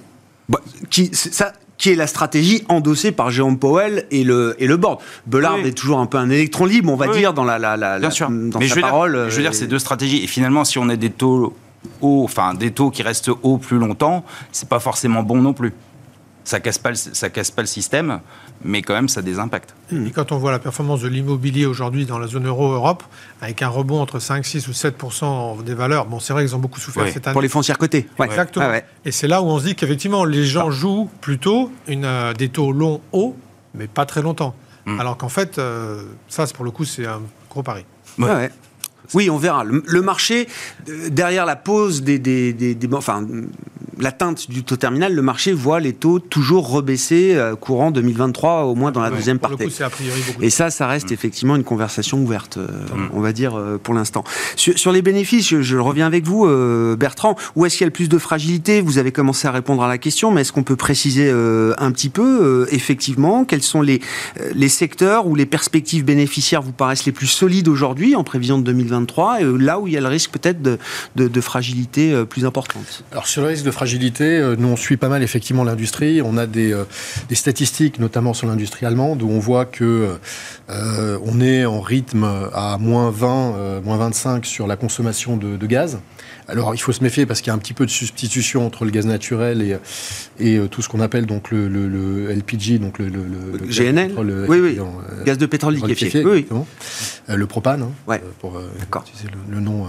[0.49, 4.77] Bah, qui, ça, qui est la stratégie endossée par Jérôme Powell et le, et le
[4.77, 5.01] board.
[5.27, 8.11] Bellard est toujours un peu un électron libre, on va dire, dans la, la, Bien
[8.11, 8.31] sûr.
[8.31, 9.27] Dans sa parole.
[9.29, 10.25] je veux dire, c'est deux stratégies.
[10.25, 11.55] Et finalement, si on a des taux
[12.01, 15.73] hauts, enfin des taux qui restent hauts plus longtemps, c'est pas forcément bon non plus
[16.47, 18.21] ça casse pas ça casse pas le système,
[18.65, 19.75] mais quand même ça a des impacts.
[19.93, 23.03] Et quand on voit la performance de l'immobilier aujourd'hui dans la zone euro Europe,
[23.43, 26.61] avec un rebond entre 5, 6 ou 7% des valeurs, bon c'est vrai qu'ils ont
[26.61, 27.33] beaucoup souffert cette année.
[27.33, 28.09] Pour les foncières cotées.
[28.21, 28.71] Exactement.
[29.05, 32.49] Et c'est là où on se dit qu'effectivement les gens jouent plutôt une, euh, des
[32.49, 33.37] taux longs hauts,
[33.75, 34.55] mais pas très longtemps.
[34.87, 35.01] Hmm.
[35.01, 37.85] Alors qu'en fait, euh, ça pour le coup c'est un gros pari.
[39.15, 39.65] Oui, on verra.
[39.65, 40.49] Le, marché,
[40.89, 43.27] euh, derrière la pause des, des, des, enfin,
[43.99, 48.75] l'atteinte du taux terminal, le marché voit les taux toujours rebaisser euh, courant 2023, au
[48.75, 49.69] moins dans la deuxième partie.
[50.41, 52.67] Et ça, ça reste effectivement une conversation ouverte, euh,
[53.13, 54.25] on va dire, pour l'instant.
[54.57, 56.47] Sur, les bénéfices, je, reviens avec vous,
[56.97, 57.37] Bertrand.
[57.55, 58.81] Où est-ce qu'il y a le plus de fragilité?
[58.81, 62.09] Vous avez commencé à répondre à la question, mais est-ce qu'on peut préciser un petit
[62.09, 64.01] peu, effectivement, quels sont les,
[64.55, 68.65] les secteurs où les perspectives bénéficiaires vous paraissent les plus solides aujourd'hui en prévision de
[68.65, 72.45] 2023 et euh, là où il y a le risque peut-être de, fragilité euh, plus
[72.45, 76.23] importante Alors sur le risque de fragilité, euh, nous on suit pas mal effectivement l'industrie.
[76.23, 76.75] On a des,
[77.33, 80.17] statistiques, notamment sur l'industrie allemande, où on voit que
[80.69, 85.99] on est en rythme à moins 20, moins 25 sur la consommation de, gaz.
[86.49, 88.85] Alors, il faut se méfier parce qu'il y a un petit peu de substitution entre
[88.85, 89.77] le gaz naturel et,
[90.39, 94.13] et tout ce qu'on appelle donc le, LPG, donc le, GNL,
[94.49, 94.79] oui, oui,
[95.25, 96.47] gaz de pétrole liquéfié, oui,
[97.29, 98.23] le propane, hein, ouais.
[98.41, 98.59] pour
[99.51, 99.89] le, nom euh,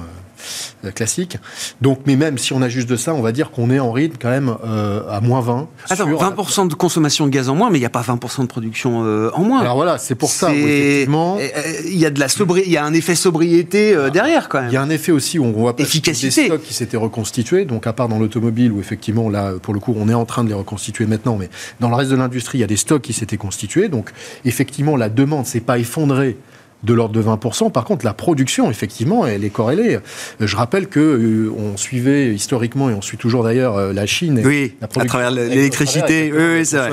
[0.94, 1.38] classique.
[1.82, 3.92] Donc, mais même si on a juste de ça, on va dire qu'on est en
[3.92, 5.68] rythme quand même euh, à moins 20.
[5.90, 8.48] Attends, 20% de consommation de gaz en moins, mais il n'y a pas 20% de
[8.48, 9.62] production euh, en moins.
[9.62, 11.38] Alors voilà, c'est pour ça, effectivement.
[11.86, 12.28] Il y a de la
[12.66, 14.70] il y a un effet sobriété derrière quand même.
[14.70, 17.66] Il y a un effet aussi où on voit pas des stocks qui s'étaient reconstitués,
[17.66, 20.44] donc à part dans l'automobile où effectivement là, pour le coup, on est en train
[20.44, 23.02] de les reconstituer maintenant, mais dans le reste de l'industrie, il y a des stocks
[23.02, 24.12] qui s'étaient constitués, donc
[24.46, 26.38] effectivement la demande s'est pas effondrée
[26.84, 27.72] de l'ordre de 20%.
[27.72, 30.00] Par contre, la production, effectivement, elle est corrélée.
[30.40, 34.42] Je rappelle que euh, on suivait historiquement, et on suit toujours d'ailleurs, euh, la Chine.
[34.46, 36.32] Oui, la à travers l'électricité.
[36.32, 36.92] Oui, c'est vrai.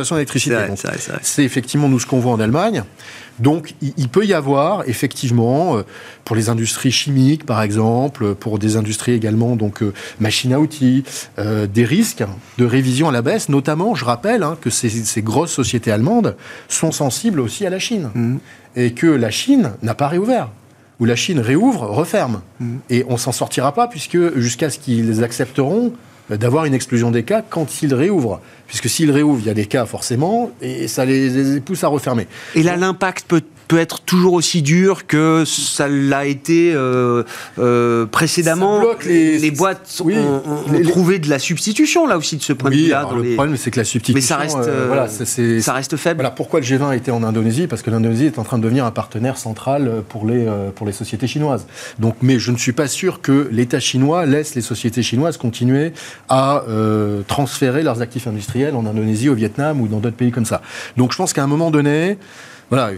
[1.23, 2.85] C'est effectivement nous ce qu'on voit en Allemagne.
[3.40, 5.83] Donc, il, peut y avoir effectivement, euh,
[6.25, 9.83] pour les industries chimiques, par exemple, pour des industries également, donc
[10.20, 11.03] machines à outils,
[11.37, 12.23] des risques
[12.59, 13.49] de révision à la baisse.
[13.49, 16.37] Notamment, je rappelle hein, que ces, ces, grosses sociétés allemandes
[16.68, 18.11] sont sensibles aussi à la Chine.
[18.14, 18.37] Mmh
[18.77, 20.51] et que la Chine n'a pas réouvert.
[21.01, 22.41] Ou la Chine réouvre, referme.
[22.61, 22.77] Mm.
[22.91, 25.93] Et on s'en sortira pas, puisque jusqu'à ce qu'ils accepteront
[26.31, 28.41] d'avoir une explosion des cas quand ils réouvrent.
[28.67, 32.27] Puisque s'ils réouvrent, il y a des cas forcément, et ça les, pousse à refermer.
[32.55, 37.22] Et là, l'impact peut peut être toujours aussi dur que ça l'a été euh,
[37.59, 38.83] euh, précédemment.
[39.07, 39.50] Les...
[39.50, 40.42] boîtes ont,
[40.85, 43.09] trouvé de la substitution là aussi de ce point de vue-là.
[43.14, 46.20] Le problème, c'est que la substitution, mais ça reste, euh, voilà, ça reste faible.
[46.20, 48.85] Voilà pourquoi le G20 était en Indonésie, parce que l'Indonésie est en train de devenir
[48.85, 51.66] un partenaire central pour les pour les sociétés chinoises.
[51.98, 55.92] Donc, mais je ne suis pas sûr que l'État chinois laisse les sociétés chinoises continuer
[56.29, 56.64] à
[57.29, 60.62] transférer leurs actifs industriels en Indonésie, au Vietnam ou dans d'autres pays comme ça.
[60.96, 62.18] Donc, je pense qu'à un moment donné
[62.70, 62.92] voilà,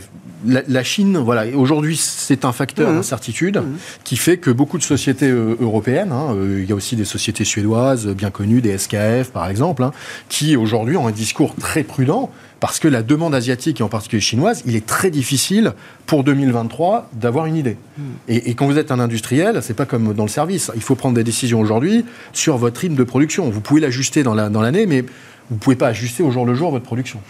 [0.45, 2.97] la, Chine, voilà, aujourd'hui, c'est un facteur mmh.
[2.97, 3.77] d'incertitude mmh.
[4.05, 7.05] qui fait que beaucoup de sociétés euh, européennes, hein, euh, il y a aussi des
[7.05, 9.93] sociétés suédoises bien connues, des SKF par exemple, hein,
[10.29, 14.21] qui aujourd'hui ont un discours très prudent parce que la demande asiatique et en particulier
[14.21, 15.73] chinoise, il est très difficile
[16.07, 17.77] pour 2023 d'avoir une idée.
[17.99, 18.03] Mmh.
[18.29, 20.71] Et, quand vous êtes un industriel, c'est pas comme dans le service.
[20.75, 23.51] Il faut prendre des décisions aujourd'hui sur votre rythme de production.
[23.51, 25.05] Vous pouvez l'ajuster dans l'année, mais
[25.51, 27.21] vous ne pouvez pas ajuster au jour le jour votre production.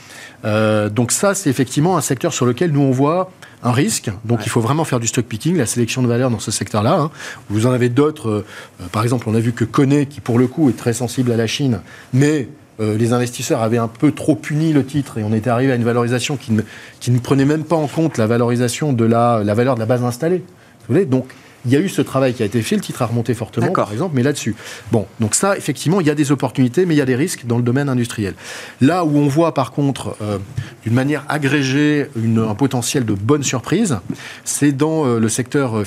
[0.45, 3.31] Euh, donc ça, c'est effectivement un secteur sur lequel nous on voit
[3.63, 4.11] un risque.
[4.25, 6.99] Donc il faut vraiment faire du stock picking, la sélection de valeur dans ce secteur-là.
[6.99, 7.11] Hein.
[7.51, 8.29] Vous en avez d'autres.
[8.29, 8.45] Euh,
[8.93, 11.37] par exemple, on a vu que Kone, qui pour le coup est très sensible à
[11.37, 11.81] la Chine,
[12.13, 12.49] mais
[12.81, 15.77] euh, les investisseurs avaient un peu trop puni le titre et on était arrivé à
[15.77, 16.63] une valorisation qui ne,
[17.01, 19.87] qui ne prenait même pas en compte la valorisation de la, la valeur de la
[19.87, 20.45] base installée.
[20.87, 21.27] Vous voyez Donc
[21.67, 23.73] il y a eu ce travail qui a été fait, le titre a remonté fortement,
[23.73, 24.55] par exemple, mais là-dessus.
[24.93, 27.45] Bon, donc ça, effectivement, il y a des opportunités, mais il y a des risques
[27.47, 28.35] dans le domaine industriel.
[28.81, 30.39] Là où on voit, par contre, euh,
[30.85, 33.99] d'une manière agrégée, un potentiel de bonne surprise,
[34.45, 35.85] c'est dans euh, le secteur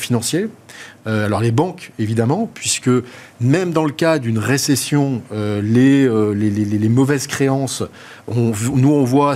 [1.07, 2.89] euh, alors les banques, évidemment, puisque
[3.41, 7.83] même dans le cas d'une récession, les, les, les, mauvaises créances
[8.35, 9.35] nous, on voit,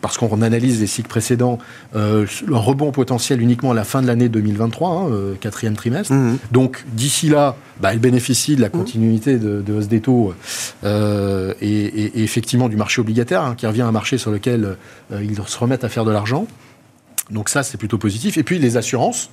[0.00, 1.58] parce qu'on analyse les cycles précédents,
[1.94, 6.12] euh, un rebond potentiel uniquement à la fin de l'année 2023, hein, euh, quatrième trimestre.
[6.12, 6.38] Mmh.
[6.52, 8.72] Donc, d'ici là, bah, elle bénéficie de la mmh.
[8.72, 10.34] continuité de, hausse des taux
[10.84, 14.76] et, effectivement du marché obligataire, hein, qui revient à un marché sur lequel
[15.12, 16.46] ils se remettent à faire de l'argent.
[17.30, 18.38] Donc ça, c'est plutôt positif.
[18.38, 19.30] Et puis les assurances.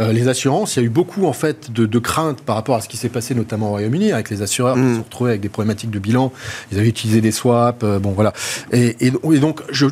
[0.00, 2.80] Euh, les assurances, il y a eu beaucoup en fait de, craintes par rapport à
[2.80, 4.90] ce qui s'est passé notamment au Royaume-Uni avec les assureurs qui mm.
[4.90, 6.32] se sont retrouvés avec des problématiques de bilan.
[6.72, 7.84] Ils avaient utilisé des swaps.
[7.84, 8.32] Euh, bon voilà.
[8.72, 9.86] Et, donc je,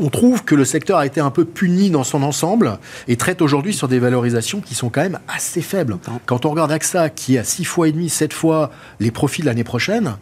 [0.00, 3.42] on trouve que le secteur a été un peu puni dans son ensemble et traite
[3.42, 5.98] aujourd'hui sur des valorisations qui sont quand même assez faibles.
[6.26, 9.42] Quand on regarde AXA qui est à 6 fois et demi, 7 fois les profits
[9.42, 10.16] de l'année prochaine,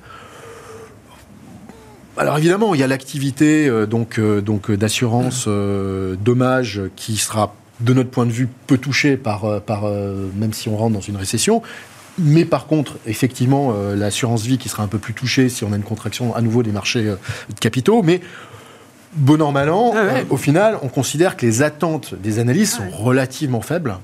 [2.16, 7.54] alors évidemment, il y a l'activité euh, donc euh, donc euh, d'assurance dommage qui sera
[7.80, 9.84] de notre point de vue peu touchée par par
[10.34, 11.62] même si on rentre dans une récession.
[12.18, 15.76] Mais par contre, effectivement, l'assurance vie qui sera un peu plus touchée si on a
[15.76, 18.02] une contraction à nouveau des marchés de capitaux.
[18.02, 18.22] Mais
[19.12, 22.88] bon an, mal an, ah au final, on considère que les attentes des analystes sont
[22.88, 23.98] relativement faibles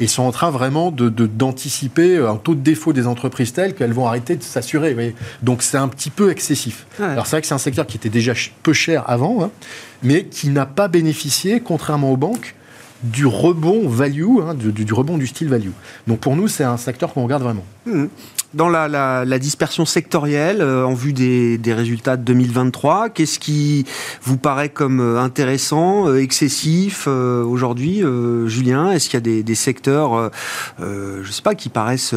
[0.00, 3.92] et sont en train vraiment de, d'anticiper un taux de défaut des entreprises telles qu'elles
[3.92, 5.14] vont arrêter de s'assurer.
[5.42, 6.86] Donc c'est un petit peu excessif.
[6.98, 9.50] Alors c'est vrai que c'est un secteur qui était déjà peu cher avant, hein,
[10.02, 12.54] mais qui n'a pas bénéficié, contrairement aux banques,
[13.02, 15.70] du rebond value, hein, du, rebond du style value.
[16.06, 17.64] Donc pour nous, c'est un secteur qu'on regarde vraiment.
[17.86, 18.06] Mmh.
[18.54, 23.86] Dans la, dispersion sectorielle, euh, en vue des, résultats de 2023, qu'est-ce qui
[24.22, 28.02] vous paraît comme euh, intéressant, euh, excessif aujourd'hui,
[28.46, 28.90] Julien?
[28.90, 30.30] Est-ce qu'il y a des, secteurs,
[30.78, 32.14] je sais pas, qui paraissent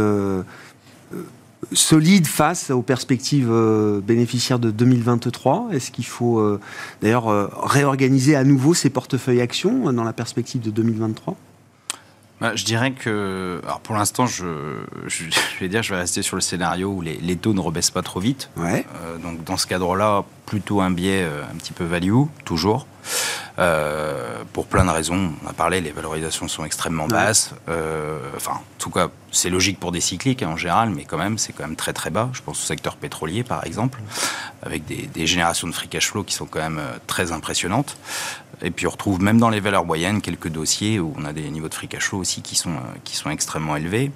[1.72, 3.52] solides face aux perspectives
[4.06, 6.60] bénéficiaires de 2023 Est-ce qu'il faut
[7.02, 7.28] d'ailleurs
[7.66, 11.36] réorganiser à nouveau ces portefeuilles actions dans la perspective de 2023
[12.42, 14.46] bah, je dirais que, alors pour l'instant, je,
[15.08, 15.24] je,
[15.60, 18.02] vais dire, je vais rester sur le scénario où les, les taux ne rebaissent pas
[18.02, 18.50] trop vite.
[18.58, 18.86] Ouais.
[19.04, 22.88] Euh, donc dans ce cadre-là, plutôt un biais euh, un petit peu value, toujours.
[23.58, 25.32] Euh, pour plein de raisons.
[25.44, 27.52] On a parlé, les valorisations sont extrêmement basses.
[27.70, 31.18] Euh, enfin, en tout cas, c'est logique pour des cycliques hein, en général, mais quand
[31.18, 32.30] même, c'est quand même très très bas.
[32.34, 34.02] Je pense au secteur pétrolier, par exemple,
[34.62, 37.98] avec des, des, générations de free cash flow qui sont quand même très impressionnantes.
[38.62, 41.50] Et puis on retrouve même dans les valeurs moyennes quelques dossiers où on a des
[41.50, 44.12] niveaux de free cash flow aussi qui sont, qui sont extrêmement élevés.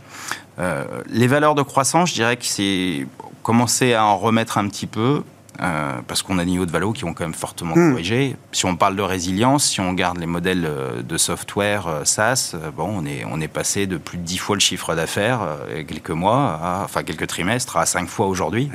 [0.60, 3.08] Euh, les valeurs de croissance, je dirais que c'est
[3.44, 5.24] commencer à en remettre un petit peu.
[5.62, 8.38] Euh, parce qu'on a des niveaux de valeur qui ont quand même fortement corrigé.
[8.52, 12.90] Si on parle de résilience, si on regarde les modèles euh, de software SaaS, bon,
[13.00, 15.42] on est, on est passé de plus de 10 fois le chiffre d'affaires
[15.88, 18.70] quelques mois, enfin quelques trimestres, à 5 fois aujourd'hui.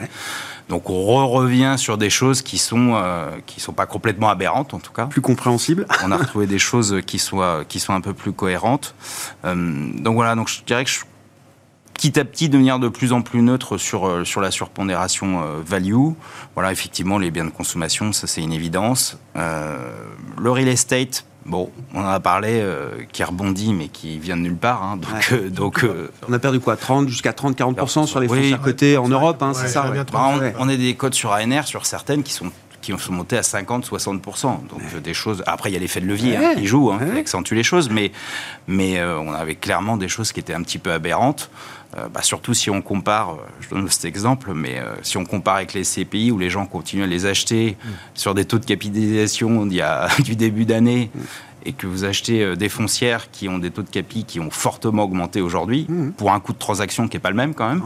[0.69, 4.79] Donc on revient sur des choses qui sont euh, qui sont pas complètement aberrantes en
[4.79, 5.07] tout cas.
[5.07, 5.87] Plus compréhensibles.
[6.03, 8.95] on a retrouvé des choses qui soient qui sont un peu plus cohérentes.
[9.45, 9.55] Euh,
[9.99, 11.01] donc voilà, donc je dirais que je,
[11.95, 16.13] petit à petit devenir de plus en plus neutre sur, euh, sur la surpondération value.
[16.55, 19.19] Voilà, effectivement, les biens de consommation, ça c'est une évidence.
[19.35, 24.43] le real estate, Bon, on en a parlé, euh, qui rebondit, mais qui vient de
[24.43, 24.83] nulle part.
[24.83, 28.55] Hein, donc, euh, donc euh, on a perdu quoi 30 jusqu'à 30-40% sur les fonds
[28.55, 31.85] à côté en Europe, hein, c'est ça bah, on, a des codes sur ANR, sur
[31.85, 32.51] certaines, qui sont
[32.85, 34.67] qui sont montés à 50-60%.
[34.69, 35.43] Donc des choses.
[35.47, 37.91] Après, il y a l'effet de levier hein, qui joue, hein, qui accentue les choses,
[37.91, 38.13] mais,
[38.69, 41.51] mais on avait clairement des choses qui étaient un petit peu aberrantes.
[42.13, 45.83] bah, surtout si on compare, je donne cet exemple, mais si on compare avec les
[45.83, 47.89] CPI où les gens continuent à les acheter mm.
[48.15, 51.21] sur des taux de capitalisation il y a, du début d'année, mm
[51.65, 54.51] et que vous achetez euh, des foncières qui ont des taux de capi qui ont
[54.51, 56.13] fortement augmenté aujourd'hui, mmh.
[56.13, 57.83] pour un coût de transaction qui n'est pas le même quand même,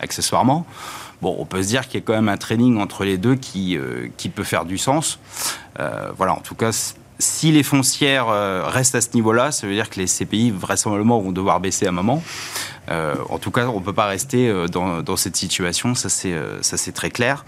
[0.00, 0.66] accessoirement,
[1.22, 3.34] bon, on peut se dire qu'il y a quand même un training entre les deux
[3.34, 5.18] qui, euh, qui peut faire du sens.
[5.80, 6.70] Euh, voilà, en tout cas,
[7.18, 8.26] si les foncières
[8.66, 11.90] restent à ce niveau-là, ça veut dire que les CPI vraisemblablement vont devoir baisser à
[11.90, 12.22] un moment.
[12.90, 16.32] Euh, en tout cas, on ne peut pas rester euh, dans, cette situation, ça c'est
[16.32, 16.60] euh,
[16.94, 17.44] très clair.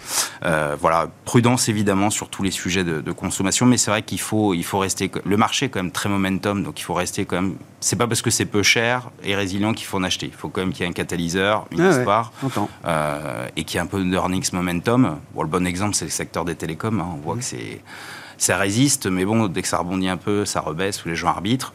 [0.80, 4.64] voilà, prudence évidemment sur tous les sujets de, consommation, mais c'est vrai qu'il faut il
[4.64, 5.10] faut rester.
[5.24, 7.56] Le marché est quand même très momentum, donc il faut rester quand même.
[7.80, 10.26] C'est pas parce que c'est peu cher et résilient qu'il faut en acheter.
[10.26, 12.32] Il faut quand même qu'il y ait un catalyseur, une ah histoire,
[13.56, 15.18] et qu'il y ait un peu d'earnings momentum.
[15.34, 17.00] Bon, le bon exemple, c'est le secteur des télécoms.
[17.00, 17.08] Hein.
[17.14, 17.38] On voit mmh.
[17.38, 17.80] que c'est
[18.38, 21.28] ça résiste, mais bon, dès que ça rebondit un peu, ça rebaisse ou les gens
[21.28, 21.72] arbitrent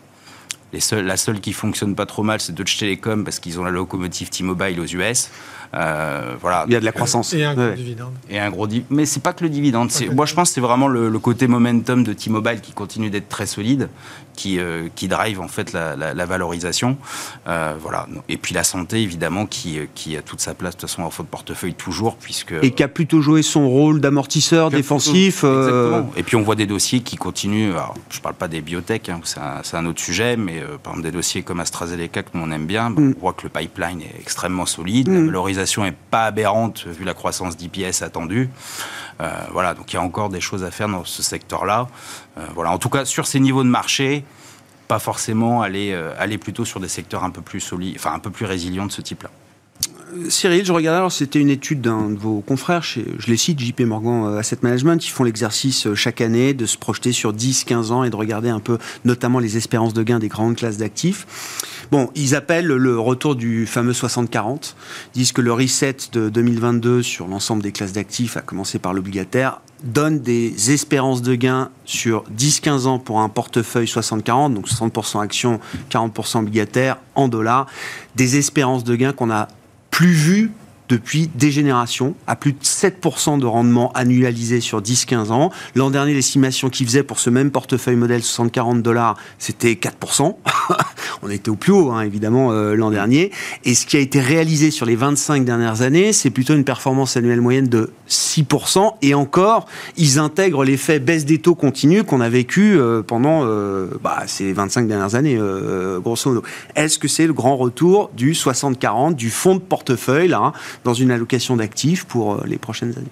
[0.74, 4.30] la seule qui fonctionne pas trop mal, c'est Deutsche Telekom parce qu'ils ont la locomotive
[4.30, 5.30] T-Mobile aux US.
[5.74, 6.66] Euh, voilà.
[6.68, 7.34] Il y a de la croissance.
[7.34, 8.14] Et un gros dividende.
[8.30, 9.92] Et un gros Mais c'est pas que le dividende.
[10.14, 13.46] Moi, je pense que c'est vraiment le, côté momentum de T-Mobile qui continue d'être très
[13.46, 13.90] solide,
[14.36, 16.98] qui, euh, qui drive en fait la, valorisation.
[17.48, 18.08] Euh, voilà.
[18.28, 21.12] Et puis la santé, évidemment, qui, qui a toute sa place de toute façon en
[21.12, 22.54] faute portefeuille toujours, puisque.
[22.62, 25.44] Et qui a plutôt joué son rôle d'amortisseur défensif.
[25.44, 26.10] Exactement.
[26.18, 27.72] Et puis on voit des dossiers qui continuent.
[27.72, 29.20] Alors, je parle pas des biotech, hein,
[29.64, 32.90] c'est un, autre sujet, mais par exemple des dossiers comme AstraZeneca que on aime bien,
[32.90, 33.14] mm.
[33.18, 35.30] on voit que le pipeline est extrêmement solide, la mm.
[35.62, 38.50] Valorisation n'est pas aberrante vu la croissance d'IPS attendue.
[39.20, 41.88] Euh, voilà, donc il y a encore des choses à faire dans ce secteur-là.
[42.38, 44.24] Euh, voilà, en tout cas, sur ces niveaux de marché,
[44.88, 48.20] pas forcément aller, euh, aller plutôt sur des secteurs un peu plus solides, enfin un
[48.20, 49.30] peu plus résilients de ce type-là.
[50.30, 53.82] Cyril, je regardais, alors c'était une étude d'un de vos confrères, je les cite, JP
[53.82, 57.92] Morgan euh, Asset Management, ils font l'exercice euh, chaque année de se projeter sur 10-15
[57.92, 61.86] ans et de regarder un peu notamment les espérances de gain des grandes classes d'actifs.
[61.92, 64.76] Bon, ils appellent le retour du fameux 60-40,
[65.14, 69.62] disent que le reset de 2022 sur l'ensemble des classes d'actifs, à commencer par l'obligataire,
[69.84, 75.60] donne des espérances de gain sur 10-15 ans pour un portefeuille 60-40, donc 60% actions,
[75.90, 77.68] 40% obligataires en dollars,
[78.16, 79.48] des espérances de gain qu'on n'a
[79.92, 80.52] plus vues
[80.92, 85.50] depuis des générations, à plus de 7% de rendement annualisé sur 10-15 ans.
[85.74, 90.36] L'an dernier, l'estimation qu'ils faisaient pour ce même portefeuille modèle 60-40 dollars, c'était 4%.
[91.24, 93.32] On était au plus haut, hein, évidemment, euh, l'an dernier.
[93.64, 97.16] Et ce qui a été réalisé sur les 25 dernières années, c'est plutôt une performance
[97.16, 98.96] annuelle moyenne de 6%.
[99.02, 103.88] Et encore, ils intègrent l'effet baisse des taux continu qu'on a vécu euh, pendant euh,
[104.04, 105.40] bah, ces 25 dernières années,
[106.04, 106.44] grosso modo.
[106.76, 110.94] Est-ce que c'est le grand retour du 60-40, du fonds de portefeuille, là, hein, dans
[110.94, 113.08] une allocation d'actifs pour euh, les prochaines années.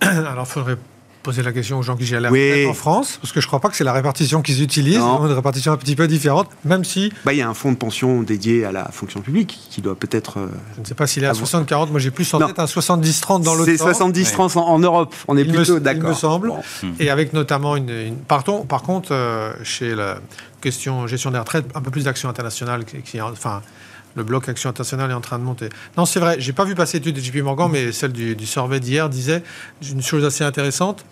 [0.28, 0.78] Alors, il faudrait
[1.24, 2.30] poser la question aux gens qui gèrent
[2.68, 5.32] en France, parce que je ne crois pas que c'est la répartition qu'ils utilisent, une
[5.32, 7.10] répartition un petit peu différente, même si...
[7.24, 9.96] Bah, il y a un fonds de pension dédié à la fonction publique qui doit
[9.96, 10.38] peut-être...
[10.38, 12.66] Euh, je ne sais pas s'il est à 60-40, moi j'ai plus en tête un
[12.66, 16.04] 70-30 dans l'autre C'est 70-30 en, Europe, on est plutôt d'accord.
[16.04, 16.52] Il me semble,
[17.00, 18.14] et avec notamment une...
[18.28, 20.18] Partons, par contre, euh, chez la
[20.60, 23.62] question gestion des retraites, un peu plus d'action internationale, qui, enfin
[24.16, 25.68] le bloc Action internationale est en train de monter.
[25.96, 28.46] Non, c'est vrai, j'ai pas vu passer l'étude de JP Morgan, mais celle du, du
[28.46, 29.42] survey d'hier disait
[29.82, 31.04] une chose assez intéressante.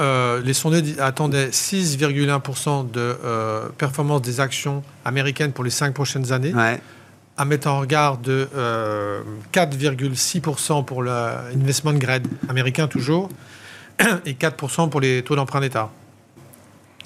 [0.00, 6.32] Euh, les sondés attendaient 6,1% de euh, performance des actions américaines pour les cinq prochaines
[6.32, 6.54] années,
[7.36, 8.48] à mettre en regard de
[9.52, 13.28] 4,6% euh, pour l'investment grade américain toujours,
[14.24, 15.90] et 4% pour les taux d'emprunt d'État.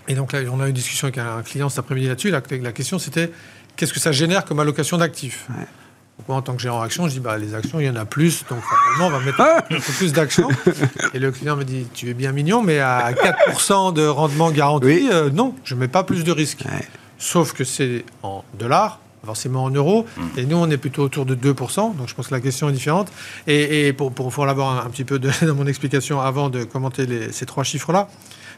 [0.07, 2.31] Et donc là, on a eu une discussion avec un client cet après-midi là-dessus.
[2.31, 3.33] La, la, question, c'était
[3.77, 5.49] qu'est-ce que ça génère comme allocation d'actifs
[6.29, 8.05] moi, en tant que gérant action, je dis bah, les actions, il y en a
[8.05, 8.61] plus, donc
[9.01, 10.49] on va mettre un peu plus d'actions.
[11.13, 15.09] Et le client me dit tu es bien mignon, mais à 4% de rendement garanti,
[15.11, 16.65] euh, non, je ne mets pas plus de risques.
[17.19, 20.39] Sauf que c'est en dollars, forcément en euros, hmm.
[20.39, 22.73] et nous, on est plutôt autour de 2%, donc je pense que la question est
[22.73, 23.11] différente.
[23.47, 27.45] Et, pour, pour, l'avoir un, petit peu de, dans mon explication avant de commenter ces
[27.45, 28.09] trois chiffres-là,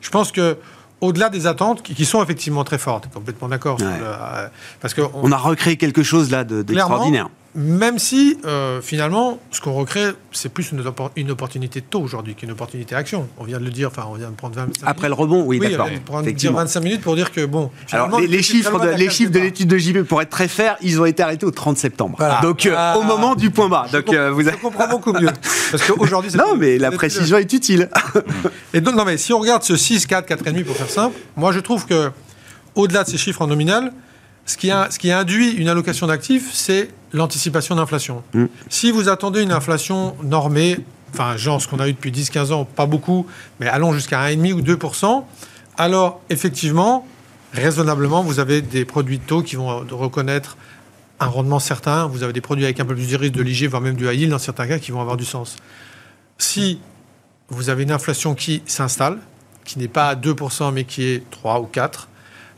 [0.03, 0.59] je pense que
[1.01, 3.09] au-delà des attentes qui, sont effectivement très fortes.
[3.13, 3.79] Complètement d'accord.
[3.83, 4.49] Euh,
[4.81, 7.29] parce que on, a recréé quelque chose là d'extraordinaire.
[7.57, 10.85] Même si euh, finalement, ce qu'on recrée, c'est plus une,
[11.17, 13.29] une, opportunité de taux aujourd'hui qu'une opportunité action.
[13.39, 13.89] On vient de le dire.
[13.89, 15.89] Enfin, on vient de prendre 25 Après le rebond, oui, oui d'accord.
[16.11, 17.71] On dire 25 minutes pour dire que bon.
[17.93, 21.01] Alors les, chiffres, de, les chiffres de l'étude de JP, pour être très fair, ils
[21.01, 22.19] ont été arrêtés au 30 septembre.
[22.43, 23.87] Donc euh, au moment du point bas.
[23.91, 25.31] Donc vous je comprends beaucoup mieux.
[25.71, 27.89] Parce qu'aujourd'hui, non, mais la précision est utile.
[28.75, 31.53] Et donc non, mais si on regarde ce 6, 4, 4,5 pour faire simple, moi
[31.53, 32.11] je trouve que
[32.75, 33.93] au-delà de ces chiffres en nominal,
[34.47, 38.23] ce qui, a, ce qui induit une allocation d'actifs, c'est l'anticipation d'inflation.
[38.33, 38.47] Mm.
[38.69, 40.79] Si vous attendez une inflation normée,
[41.13, 43.27] enfin, genre ce qu'on a eu depuis 10-15 ans, pas beaucoup,
[43.61, 45.25] mais allons jusqu'à 1,5 ou 2%
[45.77, 47.07] alors effectivement,
[47.53, 50.57] raisonnablement, vous avez des produits de taux qui vont reconnaître
[51.21, 52.07] un rendement certain.
[52.07, 54.07] Vous avez des produits avec un peu plus de risque de l'IG, voire même du
[54.07, 55.57] high yield dans certains cas, qui vont avoir du sens.
[56.39, 56.81] Si
[57.49, 59.19] vous avez une inflation qui s'installe,
[59.65, 62.09] qui n'est pas à 2%, mais qui est 3 ou 4,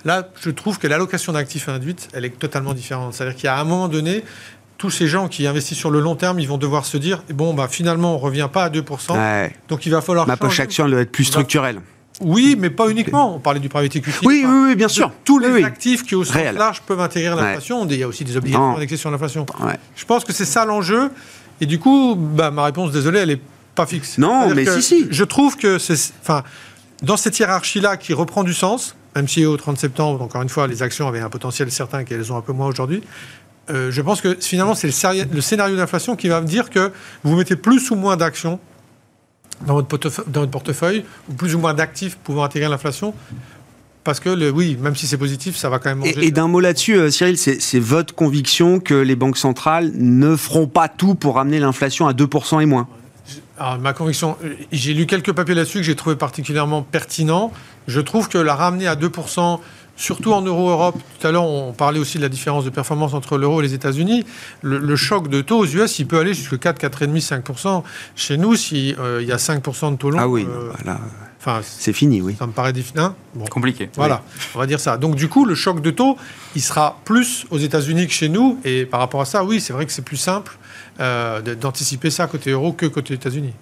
[0.08, 3.14] là, je trouve que l'allocation d'actifs induite, elle est totalement différente.
[3.14, 4.24] C'est-à-dire qu'il y a un moment donné,
[4.78, 7.54] tous ces gens qui investissent sur le long terme, ils vont devoir se dire bon,
[7.54, 9.50] bah, finalement, on ne revient pas à 2%.
[9.68, 10.26] Donc il va falloir.
[10.26, 11.80] Ma poche action, doit être plus structurelle.
[12.20, 13.36] Oui, mais pas uniquement.
[13.36, 14.26] On parlait du private equity.
[14.26, 15.12] Oui, oui, oui, bien sûr.
[15.24, 17.86] Tous les actifs qui, au sens large, peuvent intégrer l'inflation.
[17.86, 19.46] Il y a aussi des obligations indexées sur l'inflation.
[19.94, 21.10] Je pense que c'est ça l'enjeu.
[21.60, 23.40] Et du coup, bah, ma réponse, désolé, elle n'est
[23.74, 24.16] pas fixe.
[24.18, 25.06] Non, mais si, si.
[25.10, 26.12] Je trouve que c'est.
[26.22, 26.44] Enfin,
[27.02, 30.66] dans cette hiérarchie-là qui reprend du sens, même si au 30 septembre, encore une fois,
[30.66, 33.02] les actions avaient un potentiel certain qu'elles ont un peu moins aujourd'hui,
[33.70, 36.90] euh, je pense que finalement, c'est le, scénario d'inflation qui va me dire que
[37.22, 38.58] vous mettez plus ou moins d'actions
[39.66, 43.12] dans votre, portefeuille, ou plus ou moins d'actifs pouvant intégrer l'inflation.
[44.04, 46.24] Parce que, le, oui, même si c'est positif, ça va quand même manger.
[46.24, 50.66] Et, d'un mot là-dessus, euh, Cyril, c'est votre conviction que les banques centrales ne feront
[50.66, 52.88] pas tout pour ramener l'inflation à 2% et moins?
[53.80, 54.36] Ma conviction,
[54.72, 57.52] j'ai lu quelques papiers là-dessus que j'ai trouvé particulièrement pertinents.
[57.86, 59.58] Je trouve que la ramener à 2%,
[59.96, 63.36] surtout en euro-Europe, tout à l'heure on parlait aussi de la différence de performance entre
[63.36, 64.24] l'euro et les États-Unis,
[64.62, 67.82] le, choc de taux aux US, il peut aller jusqu'à 4, 4,5, 5%.
[68.14, 70.18] Chez nous, s'il euh, y a 5% de taux long...
[70.20, 71.00] Ah oui, euh, voilà.
[71.40, 72.34] Enfin, c'est fini, oui.
[72.38, 73.00] Ça me paraît difficile.
[73.34, 73.44] Bon.
[73.46, 73.88] Compliqué.
[73.94, 74.22] Voilà,
[74.54, 74.96] on va dire ça.
[74.96, 76.16] Donc du coup, le choc de taux,
[76.56, 78.58] il sera plus aux États-Unis que chez nous.
[78.64, 80.67] Et par rapport à ça, oui, c'est vrai que c'est plus simple euh,
[80.98, 83.54] d'anticiper ça côté euro que côté États-Unis.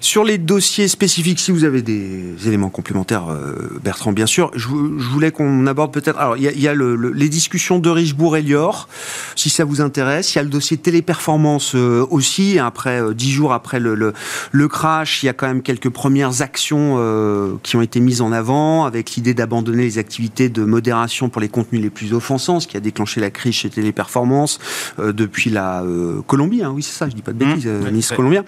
[0.00, 4.60] Sur les dossiers spécifiques, si vous avez des éléments complémentaires, euh, Bertrand, bien sûr, je,
[4.68, 6.18] je voulais qu'on aborde peut-être.
[6.18, 8.88] Alors, il y a, y a le, le, les discussions de Richebourg et Lior,
[9.34, 10.34] si ça vous intéresse.
[10.34, 12.58] Il y a le dossier téléperformance euh, aussi.
[12.58, 14.12] Après euh, dix jours après le, le,
[14.52, 18.20] le, crash, il y a quand même quelques premières actions euh, qui ont été mises
[18.20, 22.60] en avant, avec l'idée d'abandonner les activités de modération pour les contenus les plus offensants,
[22.60, 24.58] ce qui a déclenché la crise chez Téléperformance
[24.98, 25.82] depuis la
[26.26, 26.62] Colombie.
[26.62, 27.08] Hein, oui, c'est ça.
[27.08, 28.44] Je dis pas de bêtises, mmh, Nice colombien.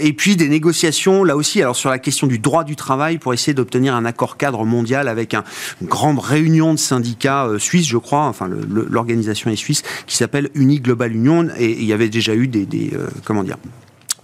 [0.00, 1.60] et puis des négociations là aussi.
[1.60, 5.08] Alors sur la question du droit du travail pour essayer d'obtenir un accord cadre mondial
[5.08, 5.42] avec un,
[5.80, 8.26] une grande réunion de syndicats euh, suisses, je crois.
[8.26, 12.46] Enfin, l'organisation est suisse qui s'appelle Uni Global Union et il y avait déjà eu
[12.46, 13.56] des, des euh, comment dire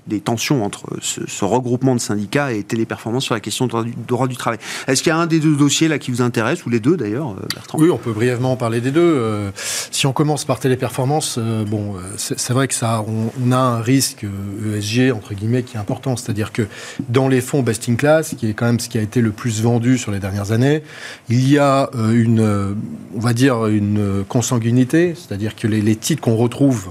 [0.09, 3.95] des tensions entre ce, regroupement de syndicats et Téléperformance sur la question du droit du,
[4.07, 4.59] droit du travail.
[4.87, 6.97] Est-ce qu'il y a un des deux dossiers là qui vous intéresse, ou les deux
[6.97, 7.79] d'ailleurs, euh, Bertrand?
[7.79, 9.01] Oui, on peut brièvement parler des deux.
[9.01, 9.51] Euh,
[9.91, 14.27] si on commence par Téléperformance, euh, bon, c'est vrai que ça, on, a un risque
[14.75, 16.67] ESG entre guillemets qui est important, c'est-à-dire que
[17.09, 19.31] dans les fonds best in class, qui est quand même ce qui a été le
[19.31, 20.83] plus vendu sur les dernières années,
[21.29, 22.77] il y a une,
[23.15, 26.91] on va dire une consanguinité, c'est-à-dire que les titres qu'on retrouve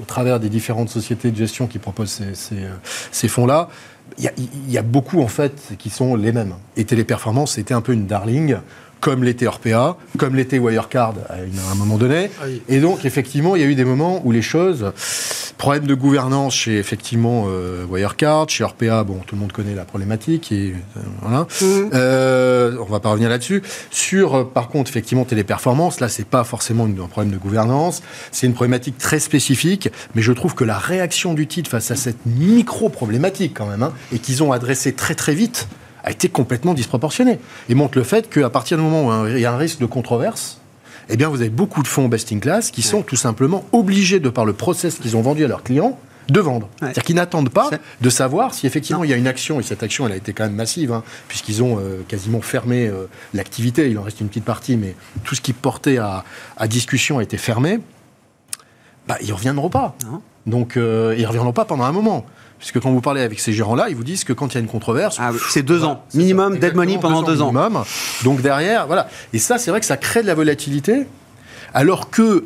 [0.00, 2.56] au travers des différentes sociétés de gestion qui proposent ces,
[3.10, 3.68] ces fonds-là,
[4.18, 6.54] il y, a, il y, a beaucoup en fait qui sont les mêmes.
[6.76, 8.56] Et Téléperformance, c'était un peu une darling
[9.06, 11.34] comme l'était Orpea, comme l'était Wirecard à,
[11.70, 12.28] un moment donné.
[12.44, 12.60] Oui.
[12.68, 14.92] Et donc, effectivement, il y a eu des moments où les choses,
[15.58, 19.84] problème de gouvernance chez, effectivement, euh, Wirecard, chez Orpea, bon, tout le monde connaît la
[19.84, 21.42] problématique, et euh, voilà.
[21.42, 21.90] Mmh.
[21.94, 23.62] Euh, on va pas revenir là-dessus.
[23.92, 28.02] Sur, euh, par contre, effectivement, Téléperformance, là, c'est pas forcément une, un problème de gouvernance,
[28.32, 31.94] c'est une problématique très spécifique, mais je trouve que la réaction du titre face à
[31.94, 35.68] cette micro-problématique, quand même, hein, et qu'ils ont adressé très très vite,
[36.06, 37.38] a été complètement disproportionné.
[37.68, 39.86] Et montre le fait qu'à partir du moment où il y a un risque de
[39.86, 40.60] controverse,
[41.08, 44.20] eh bien, vous avez beaucoup de fonds best in class qui sont tout simplement obligés,
[44.20, 45.98] de par le process qu'ils ont vendu à leurs clients,
[46.28, 46.66] de vendre.
[46.66, 46.88] Ouais.
[46.88, 49.04] C'est-à-dire qu'ils n'attendent pas de savoir si effectivement non.
[49.04, 51.04] il y a une action, et cette action elle a été quand même massive, hein,
[51.28, 55.36] puisqu'ils ont euh, quasiment fermé euh, l'activité, il en reste une petite partie, mais tout
[55.36, 56.24] ce qui portait à,
[56.56, 57.78] à discussion a été fermé,
[59.06, 59.94] bah, ils ne reviendront pas.
[60.04, 60.20] Non.
[60.46, 62.26] Donc euh, ils ne reviendront pas pendant un moment.
[62.58, 64.60] Puisque quand vous parlez avec ces gérants-là, ils vous disent que quand il y a
[64.60, 67.52] une controverse, ah, c'est deux ans minimum dead money pendant deux ans.
[67.52, 67.84] Minimum.
[68.24, 69.08] Donc derrière, voilà.
[69.32, 71.06] Et ça, c'est vrai que ça crée de la volatilité,
[71.74, 72.44] alors que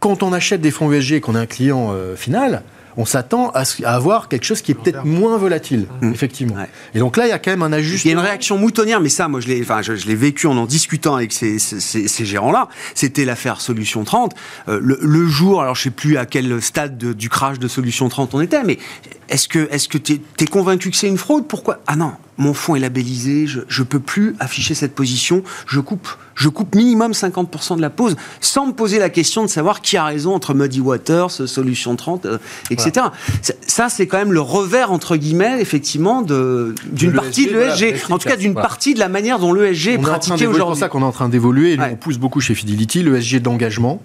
[0.00, 2.62] quand on achète des fonds ESG et qu'on a un client euh, final,
[2.96, 6.12] on s'attend à, à, avoir quelque chose qui est peut-être moins volatile, mmh.
[6.12, 6.54] effectivement.
[6.56, 6.68] Ouais.
[6.94, 8.10] Et donc là, il y a quand même un ajustement.
[8.10, 10.14] Il y a une réaction moutonnière, mais ça, moi, je l'ai, enfin, je, je l'ai
[10.14, 12.68] vécu en en discutant avec ces, ces, ces gérants-là.
[12.94, 14.34] C'était l'affaire Solution 30.
[14.68, 17.68] Euh, le, le, jour, alors je sais plus à quel stade de, du crash de
[17.68, 18.78] Solution 30 on était, mais
[19.28, 21.46] est-ce que, est-ce que tu es, convaincu que c'est une fraude?
[21.46, 21.80] Pourquoi?
[21.86, 22.12] Ah non,
[22.42, 26.08] mon fonds est labellisé, je ne peux plus afficher cette position, je coupe.
[26.34, 29.98] Je coupe minimum 50% de la pause, sans me poser la question de savoir qui
[29.98, 32.38] a raison entre Muddy Waters, Solution 30, euh,
[32.70, 32.90] etc.
[32.94, 33.12] Voilà.
[33.66, 37.96] Ça, c'est quand même le revers, entre guillemets, effectivement, d'une partie de l'ESG.
[38.00, 38.66] Voilà, en tout cas, d'une voilà.
[38.66, 40.54] partie de la manière dont l'ESG est pratiqué aujourd'hui.
[40.54, 41.78] C'est pour ça qu'on est en train d'évoluer.
[41.78, 41.90] Ouais.
[41.92, 44.00] On pousse beaucoup chez Fidelity, l'ESG d'engagement.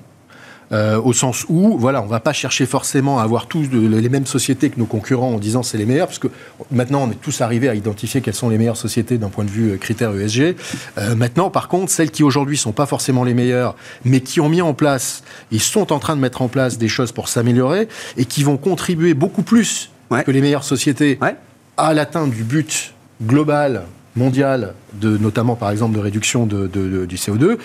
[0.74, 4.10] Euh, au sens où, voilà, on va pas chercher forcément à avoir tous de, les
[4.10, 6.28] mêmes sociétés que nos concurrents en disant c'est les meilleures, parce que
[6.72, 9.50] maintenant on est tous arrivés à identifier quelles sont les meilleures sociétés d'un point de
[9.50, 10.56] vue critère ESG.
[10.98, 14.50] Euh, maintenant, par contre, celles qui aujourd'hui sont pas forcément les meilleures, mais qui ont
[14.50, 17.88] mis en place, ils sont en train de mettre en place des choses pour s'améliorer
[18.18, 20.24] et qui vont contribuer beaucoup plus ouais.
[20.24, 21.36] que les meilleures sociétés ouais.
[21.78, 22.94] à l'atteinte du but
[23.24, 23.84] global
[24.18, 27.58] mondial, de, notamment par exemple de réduction de, de, de, du CO2,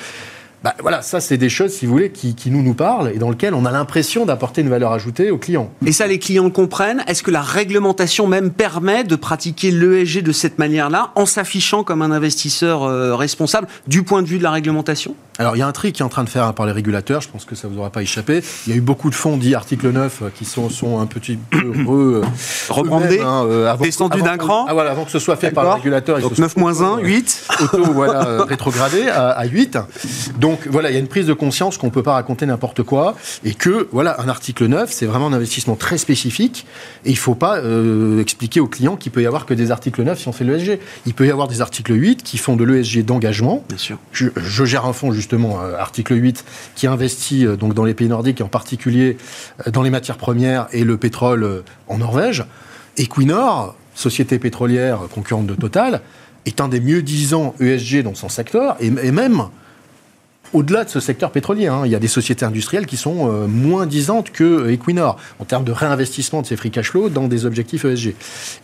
[0.62, 3.18] bah, voilà, ça, c'est des choses, si vous voulez, qui, qui, nous nous parlent et
[3.18, 5.70] dans lesquelles on a l'impression d'apporter une valeur ajoutée aux clients.
[5.84, 7.02] Et ça, les clients comprennent.
[7.08, 12.00] Est-ce que la réglementation même permet de pratiquer l'ESG de cette manière-là, en s'affichant comme
[12.02, 15.16] un investisseur euh, responsable du point de vue de la réglementation?
[15.38, 17.22] Alors, il y a un tri qui est en train de faire par les régulateurs,
[17.22, 18.42] je pense que ça ne vous aura pas échappé.
[18.66, 21.36] Il y a eu beaucoup de fonds dits article 9 qui sont, sont un petit
[21.36, 22.22] peu re,
[22.68, 24.66] rebrandés, hein, euh, descendus d'un cran.
[24.68, 26.20] Ah, voilà, avant que ce soit fait par les régulateurs.
[26.20, 27.48] Donc 9 moins 1, 8.
[27.62, 29.78] Auto, voilà, euh, rétrogradé à, à, 8.
[30.38, 32.82] Donc, voilà, il y a une prise de conscience qu'on ne peut pas raconter n'importe
[32.82, 36.66] quoi et que, voilà, un article 9, c'est vraiment un investissement très spécifique
[37.05, 39.70] et il ne faut pas euh, expliquer aux clients qu'il peut y avoir que des
[39.70, 40.78] articles 9 si on fait l'ESG.
[41.07, 43.64] Il peut y avoir des articles 8 qui font de l'ESG d'engagement.
[43.68, 43.98] Bien sûr.
[44.12, 46.44] Je, je gère un fonds, justement, euh, article 8,
[46.74, 49.16] qui investit euh, donc dans les pays nordiques, et en particulier
[49.70, 52.44] dans les matières premières et le pétrole en Norvège.
[52.96, 56.00] Equinor, société pétrolière concurrente de Total,
[56.46, 59.48] est un des mieux disants ESG dans son secteur, et, et même
[60.53, 61.66] au-delà de ce secteur pétrolier.
[61.66, 65.44] Hein, il y a des sociétés industrielles qui sont euh, moins disantes que Equinor en
[65.44, 68.14] termes de réinvestissement de ces free cash flow dans des objectifs ESG.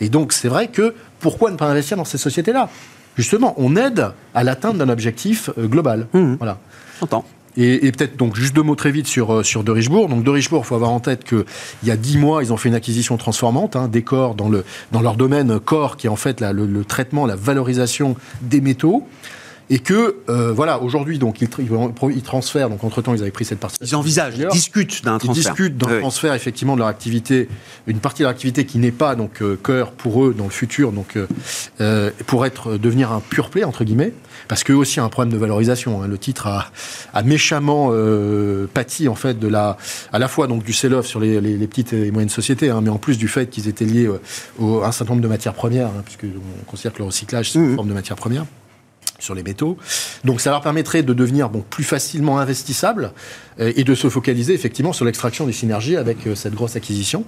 [0.00, 2.68] Et donc, c'est vrai que pourquoi ne pas investir dans ces sociétés-là?
[3.16, 6.06] Justement, on aide à l'atteinte d'un objectif euh, global.
[6.12, 6.34] Mmh.
[6.34, 6.58] Voilà.
[7.00, 7.24] J'entends.
[7.56, 10.08] Et, peut-être donc juste deux mots très vite sur, sur De Richebourg.
[10.08, 11.44] Donc De Richebourg, il faut avoir en tête qu'il
[11.82, 14.64] y a dix mois, ils ont fait une acquisition transformante, hein, des corps dans, le,
[14.92, 19.08] dans leur domaine corps, qui est en fait le, le traitement, la valorisation des métaux
[19.70, 23.44] et que euh, voilà aujourd'hui donc ils, ils, transfèrent donc entre temps ils avaient pris
[23.44, 26.88] cette partie ils envisagent ils discutent d'un transfert ils discutent d'un transfert effectivement de leur
[26.88, 27.48] activité
[27.86, 30.50] une partie de leur activité qui n'est pas donc euh, cœur pour eux dans le
[30.50, 31.18] futur donc
[31.80, 34.12] euh, pour être devenir un pur play entre guillemets
[34.46, 36.02] parce qu'eux aussi ont un problème de valorisation.
[36.02, 36.06] Hein.
[36.06, 36.70] Le titre a,
[37.12, 37.92] a méchamment
[38.72, 39.76] pâti en fait de la,
[40.10, 42.80] à la fois donc du sell-off sur les, les, les, petites et moyennes sociétés, hein,
[42.82, 44.08] mais en plus du fait qu'ils étaient liés
[44.58, 47.52] au, à un certain nombre de matières premières, hein, puisque on considère que le recyclage
[47.52, 47.74] c'est une mmh.
[47.74, 48.46] forme de matière première
[49.18, 49.76] sur les métaux.
[50.24, 53.12] Donc ça leur permettrait de devenir bon, plus facilement investissables
[53.60, 57.24] euh, et de se focaliser effectivement sur l'extraction des synergies avec euh, cette grosse acquisition.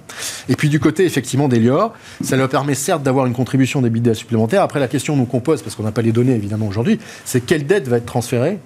[0.49, 4.13] Et puis du côté effectivement d'Elior, ça leur permet certes d'avoir une contribution des bidas
[4.13, 4.63] supplémentaires.
[4.63, 7.41] Après la question nous qu'on pose, parce qu'on n'a pas les données évidemment aujourd'hui, c'est
[7.41, 8.57] quelle dette va être transférée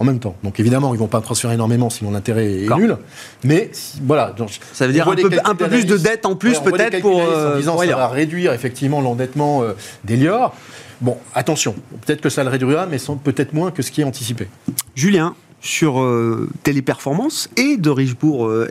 [0.00, 0.34] en même temps.
[0.42, 2.96] Donc évidemment, ils vont pas transférer énormément sinon l'intérêt est nul.
[3.44, 3.70] Mais
[4.02, 4.32] voilà.
[4.36, 7.20] Donc, ça veut dire un peu, un peu plus de dette en plus peut-être pour.
[7.20, 9.74] Euh, en disant ça va réduire effectivement l'endettement euh,
[10.04, 10.54] d'Elior.
[11.00, 11.74] Bon, attention,
[12.04, 14.48] peut-être que ça le réduira, mais peut-être moins que ce qui est anticipé.
[14.94, 18.68] Julien, sur euh, Téléperformance et de Richebourg euh.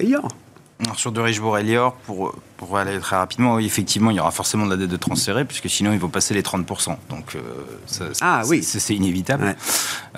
[0.96, 4.72] Sur de Richebourg Elior, pour pour aller très rapidement, effectivement, il y aura forcément de
[4.72, 6.98] la dette de transférer, puisque sinon, ils vont passer les 30%.
[7.10, 7.40] Donc, euh,
[7.86, 8.64] ça, ah, oui.
[8.64, 9.56] c'est inévitable,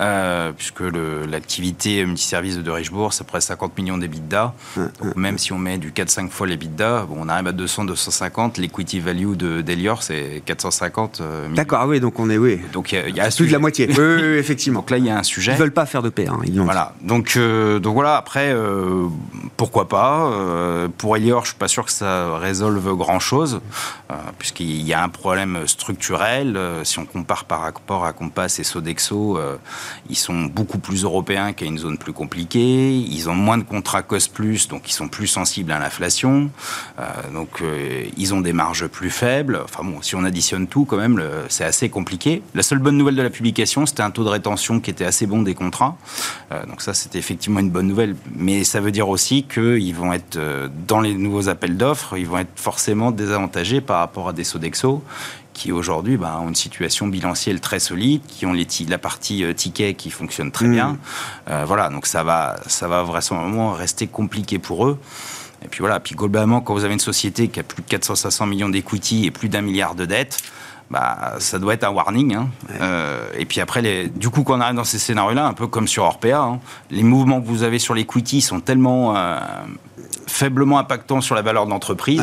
[0.00, 4.54] euh, puisque l'activité multiservice de Richebourg, c'est près de 50 millions d'EBITDA.
[4.76, 8.58] Donc, même si on met du 4-5 fois l'EBITDA, bon, on arrive à 200, 250.
[8.58, 11.48] L'equity value d'Elior, c'est 450 euh.
[11.54, 12.60] D'accord, ah oui, donc on est, oui.
[12.72, 13.86] Donc, il y a, plus de la moitié.
[13.88, 14.80] oui, oui, effectivement.
[14.80, 15.52] Donc là, il y a un sujet.
[15.52, 16.26] Ils veulent pas faire de paix.
[16.26, 16.92] Hein, voilà.
[17.02, 18.52] Donc, donc voilà, après,
[19.56, 20.28] pourquoi pas
[20.98, 23.60] Pour Elior, je suis pas sûr que ça résolvent grand-chose,
[24.10, 26.56] euh, puisqu'il y a un problème structurel.
[26.56, 29.56] Euh, si on compare par rapport à Compass et Sodexo, euh,
[30.08, 32.94] ils sont beaucoup plus européens qu'à une zone plus compliquée.
[32.94, 36.50] Ils ont moins de contrats cost-plus, donc ils sont plus sensibles à l'inflation.
[37.32, 37.62] donc
[38.16, 39.60] ils ont des marges plus faibles.
[39.64, 42.42] Enfin bon, si on additionne tout, quand même, c'est assez compliqué.
[42.54, 45.26] La seule bonne nouvelle de la publication, c'était un taux de rétention qui était assez
[45.26, 45.96] bon des contrats.
[46.68, 48.16] donc ça, c'était effectivement une bonne nouvelle.
[48.34, 50.38] Mais ça veut dire aussi qu'ils vont être
[50.86, 55.02] dans les nouveaux appels d'offres, ils vont être forcément désavantagés par rapport à des Sodexo
[55.52, 59.52] qui aujourd'hui bah, ont une situation bilancielle très solide, qui ont les la partie euh,
[59.52, 60.72] ticket qui fonctionne très mm.
[60.72, 60.98] bien.
[61.50, 64.98] Euh, voilà, donc ça va, ça va vraisemblablement rester compliqué pour eux.
[65.64, 68.48] Et puis voilà, puis globalement, quand vous avez une société qui a plus de 400-500
[68.48, 70.38] millions d'equity et plus d'un milliard de dettes,
[70.90, 72.34] bah, ça doit être un warning.
[72.34, 72.48] Hein.
[72.80, 75.66] Euh, et puis après, les, du coup, quand on arrive dans ces scénarios-là, un peu
[75.66, 76.60] comme sur Orpea, hein,
[76.90, 79.14] les mouvements que vous avez sur l'equity sont tellement
[80.26, 82.22] faiblement impactant sur la valeur de l'entreprise.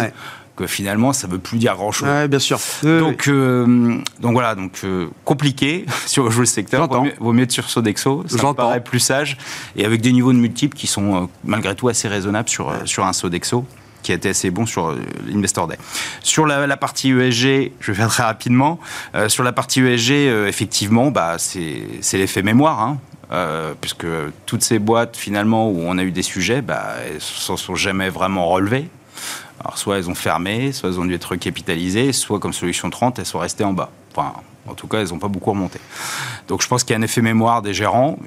[0.56, 2.28] Que finalement, ça ne veut plus dire grand-chose.
[2.28, 2.60] bien sûr.
[2.84, 6.90] donc, euh, donc voilà, donc euh, compliqué sur le secteur.
[6.90, 9.38] Vaut mieux, vaut mieux être sur Sodexo, ça me paraît plus sage
[9.78, 13.06] et avec des niveaux de multiples qui sont euh, malgré tout assez raisonnables sur sur
[13.06, 13.66] un Sodexo
[14.04, 14.96] qui a été assez bon sur
[15.28, 15.78] l'Investor Day.
[16.24, 18.80] Sur la, partie ESG, je vais faire très rapidement.
[19.28, 20.12] sur la partie ESG,
[20.48, 22.82] effectivement, bah, c'est l'effet mémoire.
[22.82, 22.98] Hein.
[23.32, 24.08] Euh, puisque
[24.48, 27.76] toutes ces boîtes, finalement, où on a eu des sujets, bah, elles ne s'en sont
[27.76, 28.90] jamais vraiment relevées.
[29.60, 33.20] Alors, soit elles ont fermé, soit elles ont dû être recapitalisées, soit, comme Solution 30,
[33.20, 33.92] elles sont restées en bas.
[34.16, 34.34] Enfin,
[34.68, 35.80] en tout cas, elles n'ont pas beaucoup remonté.
[36.48, 38.18] Donc, je pense qu'il y a un effet mémoire des gérants.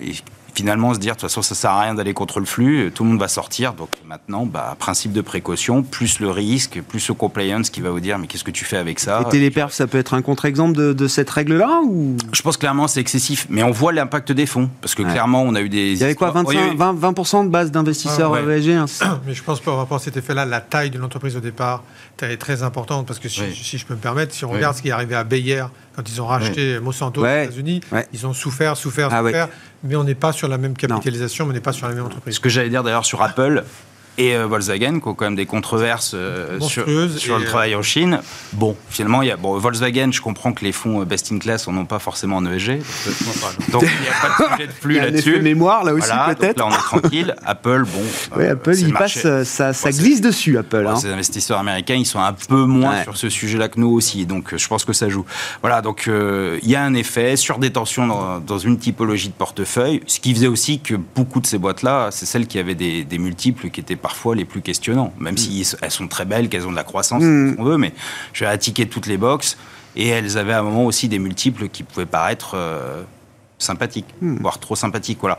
[0.55, 3.05] Finalement se dire de toute façon ça sert à rien d'aller contre le flux, tout
[3.05, 3.75] le monde va sortir.
[3.75, 8.01] Donc maintenant, bah, principe de précaution, plus le risque, plus le compliance qui va vous
[8.01, 9.23] dire mais qu'est-ce que tu fais avec ça?
[9.27, 12.17] Et téléperf, ça peut être un contre-exemple de, cette règle-là ou?
[12.33, 15.55] Je pense clairement c'est excessif, mais on voit l'impact des fonds parce que clairement on
[15.55, 15.93] a eu des.
[15.93, 18.87] Il y avait quoi 25, 20, de base d'investisseurs ah, ESG hein,
[19.27, 21.83] Mais je pense par rapport à cet effet-là, la taille de l'entreprise au départ
[22.23, 24.89] est très importante parce que si, je peux me permettre, si on regarde ce qui
[24.89, 25.65] est arrivé à Bayer
[25.95, 27.81] quand ils ont racheté Monsanto aux États-Unis,
[28.13, 29.49] ils ont souffert, souffert, ah souffert,
[29.85, 32.05] mais on n'est pas sur la même capitalisation, mais on n'est pas sur la même
[32.05, 32.37] entreprise.
[32.37, 33.65] Ce que j'allais dire d'ailleurs sur Apple,
[34.19, 36.85] et euh, Volkswagen, qui ont quand même des controverses euh, sur,
[37.17, 38.21] sur le travail en Chine.
[38.53, 41.39] Bon, finalement, il y a, bon, Volkswagen, je comprends que les fonds euh, best in
[41.39, 42.83] class n'en ont pas forcément en ESG.
[43.73, 45.41] Donc, il n'y a pas de sujet de flux là-dessus.
[45.41, 46.59] mémoire, là aussi, peut-être.
[46.59, 47.35] Là, on est tranquille.
[47.45, 48.03] Apple, bon.
[48.37, 50.87] Oui, Apple, il passe, ça, ça glisse dessus, Apple.
[50.87, 50.97] Hein.
[50.97, 54.27] Ces investisseurs américains, ils sont un peu moins sur ce sujet-là que nous aussi.
[54.27, 55.25] Donc, je pense que ça joue.
[55.61, 59.35] Voilà, donc, il y a un effet sur des tensions dans, dans, une typologie de
[59.35, 63.05] portefeuille, ce qui faisait aussi que beaucoup de ces boîtes-là, c'est celles qui avaient des,
[63.05, 65.39] des multiples qui étaient parfois les plus questionnants, même mm.
[65.39, 67.57] si elles sont très belles, qu'elles ont de la croissance, mm.
[67.59, 67.95] on veut, mais
[68.33, 69.57] je vais ticket toutes les boxes.
[69.95, 73.03] Et elles avaient à un moment aussi des multiples qui pouvaient paraître euh,
[73.59, 74.39] sympathiques, mm.
[74.41, 75.19] voire trop sympathiques.
[75.21, 75.39] Voilà.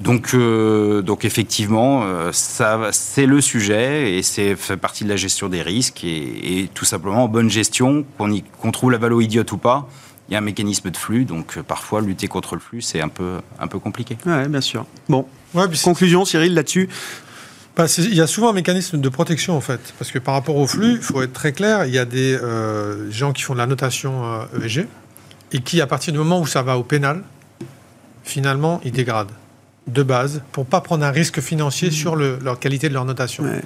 [0.00, 5.16] Donc, euh, donc effectivement, euh, ça, c'est le sujet et c'est fait partie de la
[5.16, 9.58] gestion des risques et, tout simplement en bonne gestion, qu'on, trouve la valeur idiote ou
[9.58, 9.88] pas,
[10.28, 13.08] il y a un mécanisme de flux, donc parfois lutter contre le flux, c'est un
[13.08, 14.16] peu, un peu compliqué.
[14.26, 14.84] Oui, bien sûr.
[15.08, 16.88] Bon, Ouais, conclusion, Cyril, là-dessus
[17.78, 20.56] Bah, il y a souvent un mécanisme de protection en fait, parce que par rapport
[20.56, 23.52] au flux, il faut être très clair, il y a des euh, gens qui font
[23.52, 24.88] de la notation euh, ESG
[25.52, 27.22] et qui, à partir du moment où ça va au pénal,
[28.24, 29.30] finalement, ils dégradent
[29.86, 33.44] de base pour pas prendre un risque financier sur le- leur qualité de leur notation.
[33.44, 33.62] Ouais.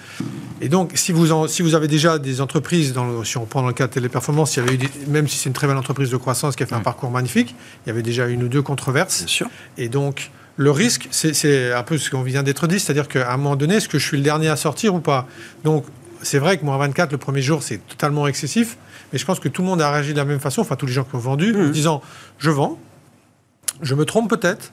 [0.60, 3.46] Et donc, si vous, en- si vous avez déjà des entreprises, dans le- si on
[3.46, 5.54] prend dans le cas de Téléperformance, il y avait eu des- même si c'est une
[5.54, 8.26] très belle entreprise de croissance qui a fait un parcours magnifique, il y avait déjà
[8.28, 9.20] une ou deux controverses.
[9.20, 9.46] Bien sûr.
[9.78, 13.36] Et donc, le risque, c'est- un peu ce qu'on vient d'être dit, c'est-à-dire qu'à un
[13.36, 15.26] moment donné, est-ce que je suis le dernier à sortir ou pas?
[15.64, 15.84] Donc,
[16.22, 18.76] c'est vrai que moins 24, le premier jour, c'est totalement excessif,
[19.12, 20.86] mais je pense que tout le monde a réagi de la même façon, enfin tous
[20.86, 22.02] les gens qui ont vendu, en disant,
[22.38, 22.78] je vends,
[23.80, 24.72] je me trompe peut-être,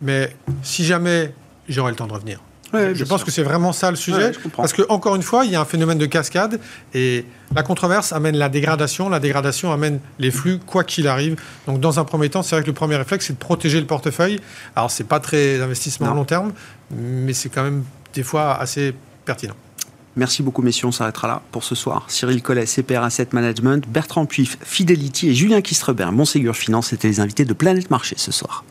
[0.00, 1.32] mais si jamais
[1.68, 2.40] j'aurai le temps de revenir.
[2.72, 3.26] Ouais, je pense sûr.
[3.26, 5.60] que c'est vraiment ça le sujet, Ouais, parce que encore une fois, il y a
[5.60, 6.58] un phénomène de cascade
[6.94, 11.36] et la controverse amène la dégradation, la dégradation amène les flux quoi qu'il arrive.
[11.66, 13.86] Donc dans un premier temps, c'est vrai que le premier réflexe c'est de protéger le
[13.86, 14.40] portefeuille.
[14.76, 16.12] Alors c'est pas très investissement Non.
[16.12, 16.52] à long terme,
[16.90, 18.94] mais c'est quand même des fois assez
[19.24, 19.54] pertinent.
[20.14, 20.86] Merci beaucoup, messieurs.
[20.88, 22.04] On s'arrêtera là pour ce soir.
[22.08, 27.20] Cyril Collet, CPR Asset Management, Bertrand Puif, Fidelity et Julien Kistrebert, Monségur Finance étaient les
[27.20, 28.62] invités de Planète Marché ce soir.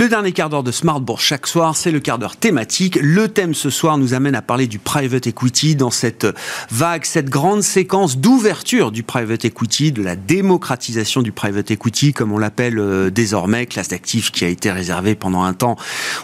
[0.00, 2.98] Le dernier quart d'heure de Smart Bourse chaque soir, c'est le quart d'heure thématique.
[3.02, 6.26] Le thème ce soir nous amène à parler du private equity dans cette
[6.70, 12.32] vague, cette grande séquence d'ouverture du private equity, de la démocratisation du private equity, comme
[12.32, 15.76] on l'appelle euh, désormais, classe d'actifs qui a été réservée pendant un temps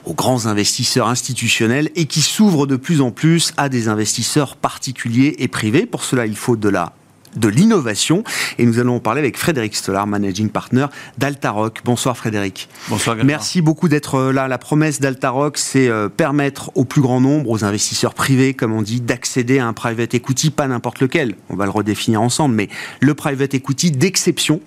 [0.07, 5.37] aux grands investisseurs institutionnels et qui s'ouvre de plus en plus à des investisseurs particuliers
[5.39, 5.85] et privés.
[5.85, 6.95] Pour cela, il faut de la
[7.37, 8.25] de l'innovation.
[8.59, 10.87] Et nous allons en parler avec Frédéric Stollard, managing partner
[11.19, 11.81] d'Altaroc.
[11.85, 12.69] Bonsoir Frédéric.
[12.89, 13.17] Bonsoir.
[13.17, 13.27] Gaspard.
[13.27, 14.49] Merci beaucoup d'être euh, là.
[14.49, 18.83] La promesse d'Altaroc, c'est euh, permettre au plus grand nombre, aux investisseurs privés, comme on
[18.83, 21.35] dit, d'accéder à un private equity, pas n'importe lequel.
[21.51, 22.69] On va le redéfinir ensemble, mais
[23.01, 24.61] le private equity d'exception.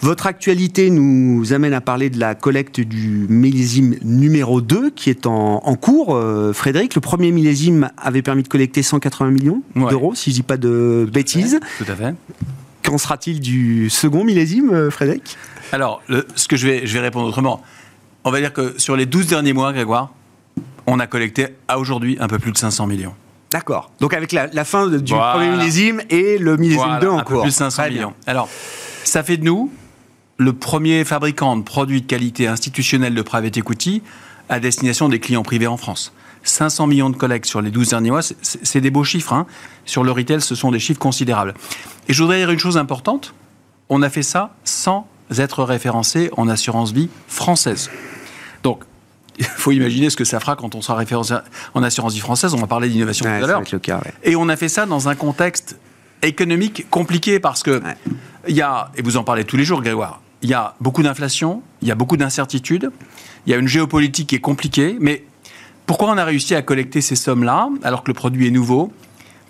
[0.00, 5.26] Votre actualité nous amène à parler de la collecte du millésime numéro 2 qui est
[5.26, 6.14] en, en cours.
[6.14, 9.90] Euh, Frédéric, le premier millésime avait permis de collecter 180 millions Ouais.
[9.90, 11.58] d'euros, si je dis pas de bêtises.
[11.78, 12.11] Tout à fait.
[12.84, 15.36] Qu'en sera-t-il du second millésime, euh, Frédéric?
[15.72, 17.62] Alors, le- ce que je vais, je vais répondre autrement.
[18.24, 20.10] On va dire que sur les 12 derniers mois, Grégoire,
[20.86, 23.14] on a collecté à aujourd'hui un peu plus de 500 millions.
[23.50, 23.90] D'accord.
[24.00, 25.32] Donc avec la, la fin du Voilà.
[25.34, 27.42] premier millésime et le millésime Voilà, 2 en un peu cours.
[27.42, 27.98] plus de 500 Très bien.
[27.98, 28.14] millions.
[28.26, 28.48] Alors,
[29.04, 29.70] ça fait de nous
[30.38, 34.02] le premier fabricant de produits de qualité institutionnelle de private equity
[34.48, 36.12] à destination des clients privés en France.
[36.42, 39.32] 500 millions de collectes sur les 12 derniers mois, c'est- des beaux chiffres.
[39.32, 39.46] hein.
[39.84, 41.54] Sur le retail, ce sont des chiffres considérables.
[42.08, 43.34] Et je voudrais dire une chose importante.
[43.88, 45.06] On a fait ça sans
[45.38, 47.90] être référencé en assurance vie française.
[48.62, 48.82] Donc,
[49.38, 51.34] il faut imaginer ce que ça fera quand on sera référencé
[51.74, 52.54] en assurance vie française.
[52.54, 53.62] On va parler d'innovation Ouais, tout à l'heure.
[53.62, 54.12] ouais.
[54.24, 55.78] Et on a fait ça dans un contexte
[56.22, 57.96] économique compliqué parce que Ouais.
[58.48, 61.02] il y a, et vous en parlez tous les jours, Grégoire, il y a beaucoup
[61.02, 62.90] d'inflation, il y a beaucoup d'incertitudes,
[63.46, 65.24] il y a une géopolitique qui est compliquée, mais
[65.86, 68.92] pourquoi on a réussi à collecter ces sommes-là alors que le produit est nouveau?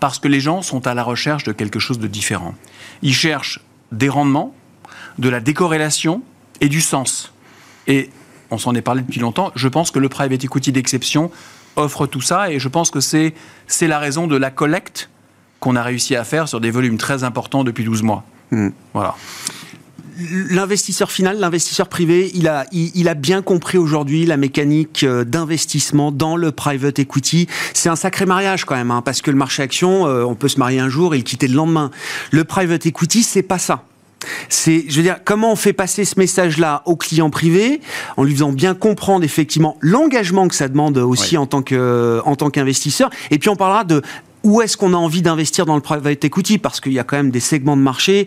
[0.00, 2.54] Parce que les gens sont à la recherche de quelque chose de différent.
[3.02, 3.60] Ils cherchent
[3.92, 4.54] des rendements,
[5.18, 6.22] de la décorrélation
[6.60, 7.32] et du sens.
[7.86, 8.10] Et
[8.50, 11.30] on s'en est parlé depuis longtemps, je pense que le private equity d'exception
[11.76, 13.32] offre tout ça et je pense que c'est
[13.80, 15.08] la raison de la collecte
[15.60, 18.24] qu'on a réussi à faire sur des volumes très importants depuis 12 mois.
[18.50, 18.70] Hmm.
[18.92, 19.14] Voilà.
[20.50, 25.24] L'investisseur final, l'investisseur privé, il a, il, il a bien compris aujourd'hui la mécanique euh,
[25.24, 27.46] d'investissement dans le private equity.
[27.74, 30.48] C'est un sacré mariage quand même, hein, parce que le marché action, euh, on peut
[30.48, 31.90] se marier un jour et le quitter le lendemain.
[32.30, 33.84] Le private equity, c'est pas ça.
[34.48, 37.80] C'est, je veux dire, comment on fait passer ce message-là au client privé
[38.16, 41.38] en lui faisant bien comprendre effectivement l'engagement que ça demande aussi Oui.
[41.38, 43.10] en tant que, en tant qu'investisseur.
[43.30, 44.02] Et puis on parlera de
[44.44, 47.16] où est-ce qu'on a envie d'investir dans le private equity parce qu'il y a quand
[47.16, 48.26] même des segments de marché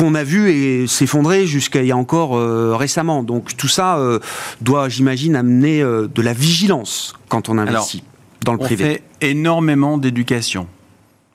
[0.00, 3.22] qu'on a vu et s'effondrer jusqu'à il y a encore euh, récemment.
[3.22, 4.18] Donc tout ça euh,
[4.62, 8.02] doit, j'imagine, amener euh, de la vigilance quand on investit
[8.42, 8.84] dans le On privé.
[8.84, 10.66] fait énormément d'éducation,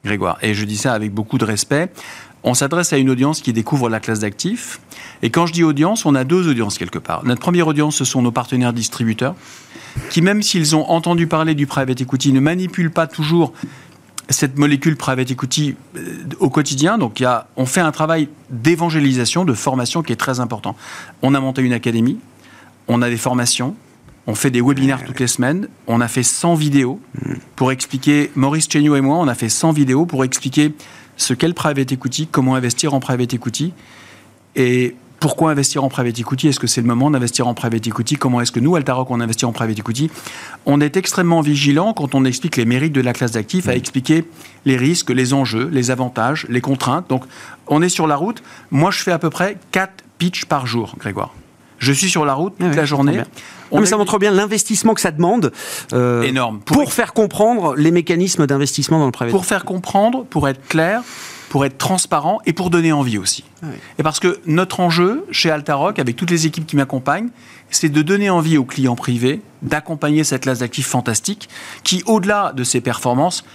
[0.03, 0.39] Grégoire.
[0.41, 1.91] Et je dis ça avec beaucoup de respect.
[2.43, 4.79] On s'adresse à une audience qui découvre la classe d'actifs.
[5.21, 7.23] Et quand je dis audience, on a deux audiences quelque part.
[7.23, 9.35] Notre première audience, ce sont nos partenaires distributeurs,
[10.09, 13.53] qui même s'ils ont entendu parler du private equity, ne manipulent pas toujours
[14.29, 16.97] cette molécule private equity euh, au quotidien.
[16.97, 20.75] Donc il y a, on fait un travail d'évangélisation, de formation qui est très important.
[21.21, 22.19] On a monté une académie,
[22.87, 23.75] on a des formations,
[24.27, 26.99] on fait des webinaires toutes les semaines, on a fait 100 vidéos
[27.55, 30.73] pour expliquer, Maurice Chéniaud et moi, on a fait 100 vidéos pour expliquer
[31.17, 33.73] ce qu'est le private equity, comment investir en private equity.
[34.55, 34.95] Et
[35.25, 36.49] pourquoi investir en private equity?
[36.49, 38.15] Est-ce que c'est le moment d'investir en private equity?
[38.15, 40.11] Comment est-ce que nous, Altaroc, on investit en private equity?
[40.67, 43.77] On est extrêmement vigilant quand on explique les mérites de la classe d'actifs, à mmh.
[43.77, 44.25] expliquer
[44.65, 47.09] les risques, les enjeux, les avantages, les contraintes.
[47.09, 47.23] Donc,
[47.65, 48.43] on est sur la route.
[48.69, 51.33] Moi, je fais à peu près 4 pitchs par jour, Grégoire.
[51.79, 53.21] Je suis sur la route toute ah la journée.
[53.71, 55.51] On mais ça montre bien l'investissement que ça demande.
[55.91, 56.59] Euh, Énorme.
[56.59, 59.31] Pour, faire comprendre les mécanismes d'investissement dans le private.
[59.31, 61.01] Pour faire comprendre, pour être clair,
[61.55, 63.45] pour être transparent et pour donner envie aussi.
[63.63, 67.29] Ah et parce que notre enjeu chez Altaroc, avec toutes les équipes qui m'accompagnent,
[67.69, 71.47] c'est de donner envie aux clients privés d'accompagner cette classe d'actifs fantastique
[71.85, 73.45] qui, au-delà de ses performances,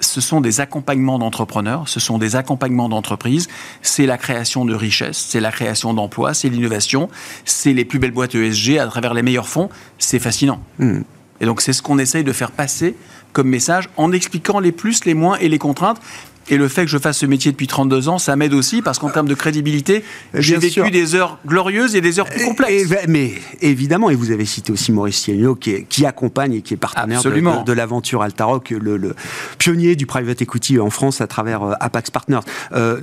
[0.00, 3.46] ce sont des accompagnements d'entrepreneurs, ce sont des accompagnements d'entreprises,
[3.80, 7.08] c'est la création de richesses, c'est la création d'emplois, c'est l'innovation,
[7.44, 9.68] c'est les plus belles boîtes ESG à travers les meilleurs fonds,
[9.98, 10.60] c'est fascinant.
[10.80, 11.02] Hmm.
[11.40, 12.96] Et donc c'est ce qu'on essaye de faire passer
[13.32, 16.00] comme message en expliquant les plus, les moins et les contraintes.
[16.48, 18.98] Et le fait que je fasse ce métier depuis 32 ans, ça m'aide aussi parce
[18.98, 22.88] qu'en termes de crédibilité, j'ai vécu des heures glorieuses et des heures plus complexes.
[23.08, 27.22] mais évidemment, et vous avez cité aussi Maurice Thiello qui, accompagne et qui est partenaire
[27.22, 29.14] de, l'aventure Altaroc, le, le,
[29.58, 32.40] pionnier du private equity en France à travers euh, Apax Partners.
[32.72, 33.00] Euh,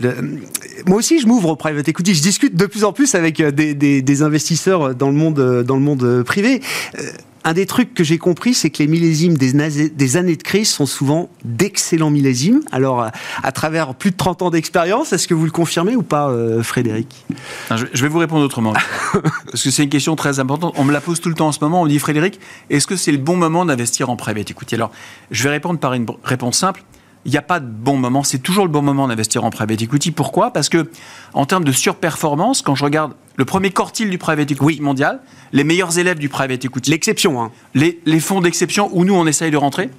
[0.86, 2.16] moi aussi, je m'ouvre au private equity.
[2.16, 5.76] Je discute de plus en plus avec euh, des, des investisseurs dans le monde, dans
[5.76, 6.62] le monde privé
[7.44, 10.86] un des trucs que j'ai compris, c'est que les millésimes des, années de crise sont
[10.86, 12.62] souvent d'excellents millésimes.
[12.72, 13.08] Alors,
[13.44, 16.64] à, travers plus de 30 ans d'expérience, est-ce que vous le confirmez ou pas, euh,
[16.64, 17.26] Frédéric?
[17.70, 18.74] Je vais vous répondre autrement.
[19.14, 20.74] parce que c'est une question très importante.
[20.78, 21.82] On me la pose tout le temps en ce moment.
[21.82, 22.40] On me dit, Frédéric,
[22.70, 24.92] est-ce que c'est le bon moment d'investir en private Écoutez, alors,
[25.32, 26.84] je vais répondre par une réponse simple
[27.26, 28.24] il n'y a pas de bon moment.
[28.24, 30.12] C'est toujours le bon moment d'investir en private equity.
[30.12, 30.52] Pourquoi?
[30.52, 30.90] Parce que,
[31.34, 35.22] en termes de surperformance, quand je regarde le premier quartile du private equity mondial,
[35.52, 36.92] les meilleurs élèves du private equity.
[36.92, 37.52] L'exception, hein.
[37.74, 39.90] Les, fonds d'exception où nous, on essaye de rentrer.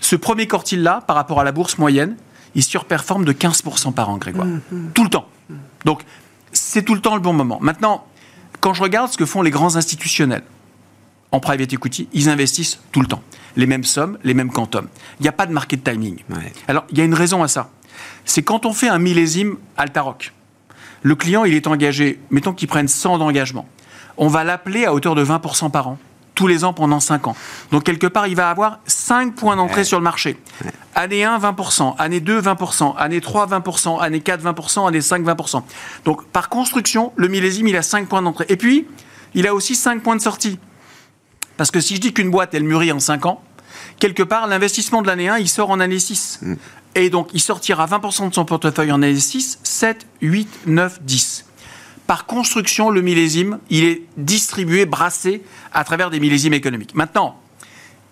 [0.00, 2.16] Ce premier quartile-là, par rapport à la bourse moyenne,
[2.54, 4.46] il surperforme de 15% par an, Grégoire.
[4.46, 4.92] Mm-hmm.
[4.94, 5.28] Tout le temps.
[5.84, 6.02] Donc,
[6.52, 7.58] c'est tout le temps le bon moment.
[7.60, 8.06] Maintenant,
[8.60, 10.42] quand je regarde ce que font les grands institutionnels,
[11.30, 13.22] en private equity, ils investissent tout le temps.
[13.56, 14.88] Les mêmes sommes, les mêmes quantums.
[15.18, 16.18] Il n'y a pas de market timing.
[16.68, 17.70] Alors, il y a une raison à ça.
[18.24, 20.32] C'est quand on fait un millésime Altaroc,
[21.02, 23.66] le client, il est engagé, mettons qu'il prenne 100 d'engagement.
[24.16, 25.98] On va l'appeler à hauteur de 20% par an,
[26.34, 27.36] tous les ans pendant 5 ans.
[27.70, 30.38] Donc, quelque part, il va avoir 5 points d'entrée sur le marché.
[30.94, 31.96] Année 1, 20%.
[31.98, 32.94] Année 2, 20%.
[32.96, 34.00] Année 3, 20%.
[34.00, 34.88] Année 4, 20%.
[34.88, 35.62] Année 5, 20%.
[36.04, 38.46] Donc, par construction, le millésime, il a 5 points d'entrée.
[38.48, 38.86] Et puis,
[39.34, 40.58] il a aussi 5 points de sortie.
[41.56, 43.42] Parce que si je dis qu'une boîte, elle mûrit en 5 ans,
[43.98, 46.40] quelque part, l'investissement de l'année 1, il sort en année 6.
[46.42, 46.54] Mm.
[46.94, 51.46] Et donc, il sortira 20% de son portefeuille en année 6, 7, 8, 9, 10.
[52.06, 56.94] Par construction, le millésime, il est distribué, brassé à travers des millésimes économiques.
[56.94, 57.38] Maintenant,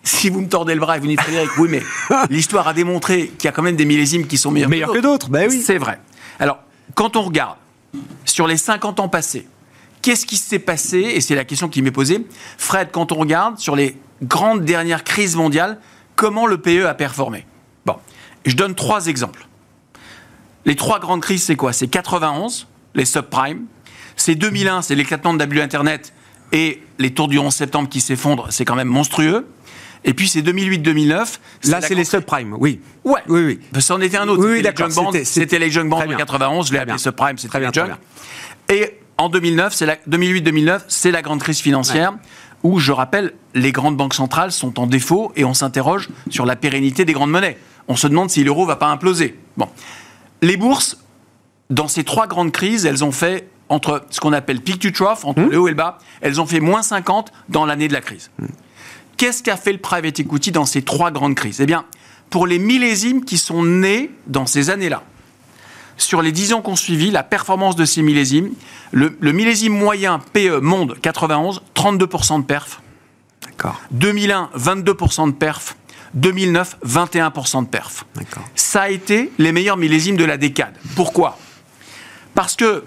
[0.02, 1.82] si vous me tordez le bras et vous dites Frédéric, oui, mais
[2.30, 4.98] l'histoire a démontré qu'il y a quand même des millésimes qui sont meilleurs, meilleurs que
[4.98, 5.28] d'autres.
[5.28, 5.60] Ben oui.
[5.60, 6.00] C'est vrai.
[6.38, 6.60] Alors,
[6.94, 7.58] quand on regarde
[8.24, 9.46] sur les 50 ans passés,
[10.02, 12.26] Qu'est-ce qui s'est passé Et c'est la question qui m'est posée.
[12.56, 15.78] Fred, quand on regarde sur les grandes dernières crises mondiales,
[16.16, 17.44] comment le PE a performé?
[18.44, 19.46] Je donne trois exemples.
[20.66, 21.72] Les trois grandes crises, c'est quoi?
[21.72, 23.66] C'est 91, les subprimes.
[24.16, 26.12] C'est 2001, c'est l'éclatement de l'abus Internet
[26.52, 29.46] et les tours du 11 septembre qui s'effondrent, c'est quand même monstrueux.
[30.04, 31.38] Et puis c'est 2008-2009.
[31.64, 32.80] Là, c'est les subprimes, oui.
[33.04, 33.20] Ouais.
[33.28, 33.80] Oui, oui.
[33.80, 34.42] Ça en était un autre.
[34.42, 34.88] Oui, oui d'accord.
[35.24, 37.90] C'était les junk bonds de 91, je l'ai appelé subprime, c'était les junk.
[38.68, 42.14] Et en 2009, c'est 2008-2009, c'est la grande crise financière.
[42.62, 46.56] Où, je rappelle, les grandes banques centrales sont en défaut et on s'interroge sur la
[46.56, 47.56] pérennité des grandes monnaies.
[47.90, 49.36] On se demande si l'euro va pas imploser.
[49.56, 49.68] Bon.
[50.42, 50.96] Les bourses,
[51.70, 55.24] dans ces trois grandes crises, elles ont fait entre ce qu'on appelle peak to trough,
[55.24, 55.50] entre mmh.
[55.50, 58.30] le haut et le bas, elles ont fait moins 50 dans l'année de la crise.
[58.38, 58.46] Mmh.
[59.16, 61.60] Qu'est-ce qu'a fait le private equity dans ces trois grandes crises?
[61.60, 61.84] Eh bien,
[62.30, 65.02] pour les millésimes qui sont nés dans ces années-là,
[65.96, 68.52] sur les 10 ans qu'on suivi, la performance de ces millésimes,
[68.92, 72.82] le, millésime moyen PE Monde 91, 32% de perf.
[73.42, 73.80] D'accord.
[73.90, 75.76] 2001, 22% de perf.
[76.14, 78.04] 2009, 21% de perf.
[78.54, 80.74] Ça a été les meilleurs millésimes de la décade.
[80.96, 81.38] Pourquoi?
[82.34, 82.84] Parce que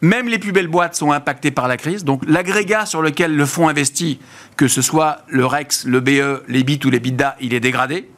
[0.00, 2.04] même les plus belles boîtes sont impactées par la crise.
[2.04, 4.20] Donc l'agrégat sur lequel le fonds investit,
[4.56, 8.08] que ce soit le REX, le BE, les BIT ou les BITDA, il est dégradé.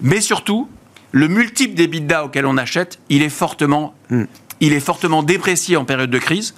[0.00, 0.68] Mais surtout,
[1.12, 4.24] le multiple des bidas auxquels on achète, il est fortement, hmm.
[4.60, 6.54] il est fortement déprécié en période de crise,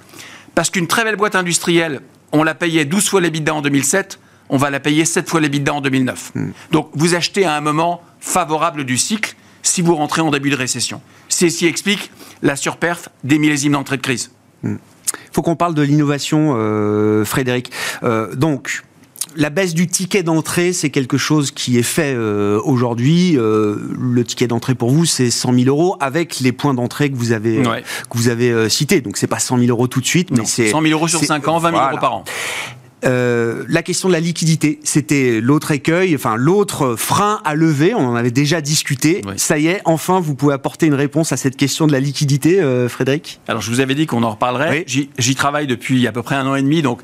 [0.55, 2.01] parce qu'une très belle boîte industrielle,
[2.31, 4.19] on la payait 12 fois les bidas en 2007,
[4.49, 6.31] on va la payer 7 fois les bidas en 2009.
[6.35, 6.49] Hmm.
[6.71, 10.55] Donc vous achetez à un moment favorable du cycle si vous rentrez en début de
[10.55, 11.01] récession.
[11.27, 14.31] C'est ce qui explique la surperf des millésimes d'entrée de crise.
[14.63, 14.77] Il hmm.
[15.31, 17.71] faut qu'on parle de l'innovation, euh, Frédéric.
[18.03, 18.83] Euh, donc,
[19.35, 23.37] la baisse du ticket d'entrée, c'est quelque chose qui est fait euh, aujourd'hui.
[23.37, 27.15] Euh, le ticket d'entrée pour vous, c'est 100 000 euros avec les points d'entrée que
[27.15, 27.83] vous avez Ouais.
[28.09, 29.01] que vous avez euh, cités.
[29.01, 31.19] Donc c'est pas 100 000 euros tout de suite, mais c'est 100 000 euros sur
[31.19, 31.91] c'est- 5 ans, 20 000 voilà.
[31.91, 32.23] euros par an.
[33.05, 37.93] Euh, la question de la liquidité, c'était l'autre écueil, enfin l'autre frein à lever.
[37.93, 39.21] On en avait déjà discuté.
[39.25, 39.33] Oui.
[39.37, 42.59] Ça y est, enfin, vous pouvez apporter une réponse à cette question de la liquidité,
[42.59, 43.39] euh, Frédéric?
[43.47, 44.85] Alors, je vous avais dit qu'on en reparlerait.
[44.87, 45.09] Oui.
[45.17, 46.99] J'y- travaille depuis à peu près un an et demi, donc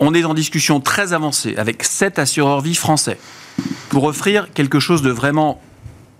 [0.00, 3.18] on est en discussion très avancée avec sept assureurs vie français
[3.90, 5.60] pour offrir quelque chose de vraiment,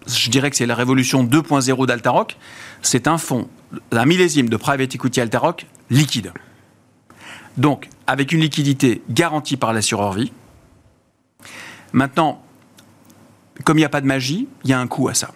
[0.07, 2.37] je dirais que c'est la révolution 2.0 d'Altaroc.
[2.83, 3.49] C'est un fonds,
[3.91, 6.33] un millésime de private equity Altaroc liquide.
[7.57, 10.33] Donc, avec une liquidité garantie par l'assureur vie.
[11.93, 12.43] Maintenant,
[13.65, 15.31] comme il n'y a pas de magie, il y a un coût à ça.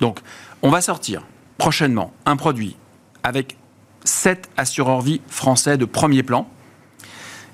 [0.00, 0.20] Donc,
[0.62, 1.22] on va sortir
[1.58, 2.76] prochainement un produit
[3.22, 3.56] avec
[4.04, 6.48] 7 assureurs vie français de premier plan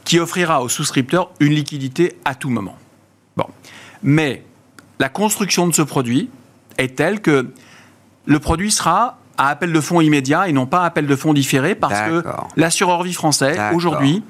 [0.05, 2.77] qui offrira aux souscripteurs une liquidité à tout moment.
[3.37, 3.47] Bon.
[4.03, 4.45] Mais
[4.99, 6.31] la construction de ce produit
[6.79, 7.53] est telle que
[8.27, 11.33] le produit sera à appel de fonds immédiat et non pas à appel de fonds
[11.33, 12.23] différé parce que
[12.57, 14.23] l'assureur vie français, aujourd'hui,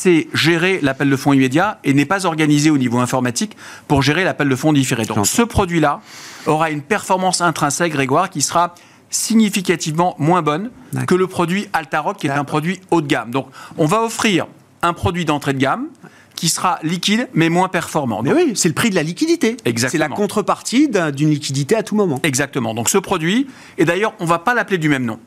[0.00, 3.56] c'est gérer l'appel de fonds immédiat et n'est pas organisé au niveau informatique
[3.88, 5.04] pour gérer l'appel de fonds différé.
[5.04, 6.00] Donc ce produit-là
[6.46, 8.74] aura une performance intrinsèque, Grégoire, qui sera
[9.10, 10.70] significativement moins bonne
[11.06, 13.30] que le produit Altaroc, qui est un produit haut de gamme.
[13.30, 14.46] Donc on va offrir
[14.82, 15.88] un produit d'entrée de gamme
[16.36, 18.22] qui sera liquide mais moins performant.
[18.22, 19.56] Mais Donc, oui, c'est le prix de la liquidité.
[19.64, 19.90] Exactement.
[20.04, 22.20] C'est la contrepartie d'un- d'une liquidité à tout moment.
[22.22, 22.74] Exactement.
[22.74, 25.18] Donc ce produit, et d'ailleurs, on va pas l'appeler du même nom.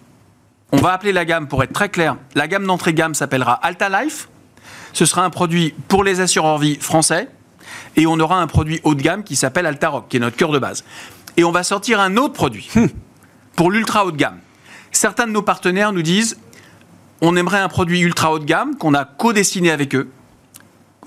[0.72, 3.54] On va appeler la gamme, pour être très clair, la gamme d'entrée de gamme s'appellera
[3.56, 4.30] Alta Life.
[4.94, 7.30] Ce sera un produit pour les assureurs vie français.
[7.96, 10.52] Et on aura un produit haut de gamme qui s'appelle Altaroc, qui est notre cœur
[10.52, 10.84] de base.
[11.38, 12.70] Et on va sortir un autre produit
[13.56, 14.40] pour l'ultra haut de gamme.
[14.92, 16.38] Certains de nos partenaires nous disent
[17.22, 20.10] on aimerait un produit ultra haut de gamme qu'on a co-dessiné avec eux.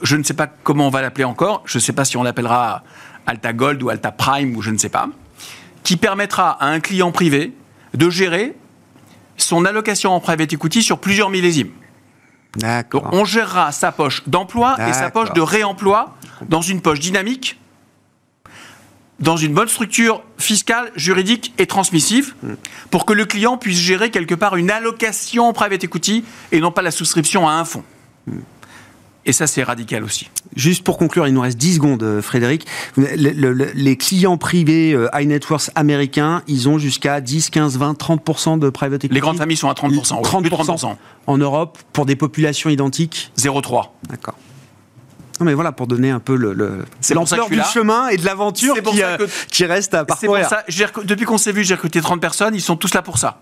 [0.03, 1.63] Je ne sais pas comment on va l'appeler encore.
[1.67, 2.83] Je ne sais pas si on l'appellera
[3.27, 5.09] Alta Gold ou Alta Prime ou je ne sais pas.
[5.83, 7.55] Qui permettra à un client privé
[7.95, 8.57] de gérer
[9.37, 11.71] son allocation en private equity sur plusieurs millésimes.
[12.91, 16.17] Donc on gérera sa poche d'emploi et sa poche de réemploi
[16.49, 17.59] dans une poche dynamique,
[19.21, 22.35] dans une bonne structure fiscale, juridique et transmissive,
[22.91, 26.71] pour que le client puisse gérer quelque part une allocation en private equity et non
[26.71, 27.85] pas la souscription à un fonds.
[29.27, 30.29] Et ça, c'est radical aussi.
[30.55, 32.67] Juste pour conclure, il nous reste 10 secondes, euh, Frédéric.
[32.97, 37.49] Le- le- le- les clients privés euh, high net worth américains, ils ont jusqu'à 10,
[37.49, 39.15] 15, 20, 30% de private equity.
[39.15, 40.17] Les grandes familles sont à 30%.
[40.23, 40.97] oui, plus de 30%,
[41.27, 43.33] en Europe pour des populations identiques.
[43.39, 43.95] 0,3.
[44.09, 44.35] D'accord.
[45.41, 47.65] Non mais voilà, pour donner un peu le, le- l'ampleur du là.
[47.65, 50.49] chemin et de l'aventure qui, euh, que- qui reste à C'est pour parcourir.
[50.49, 50.63] ça,
[51.05, 53.41] depuis qu'on s'est vu, j'ai recruté 30 personnes, ils sont tous là pour ça.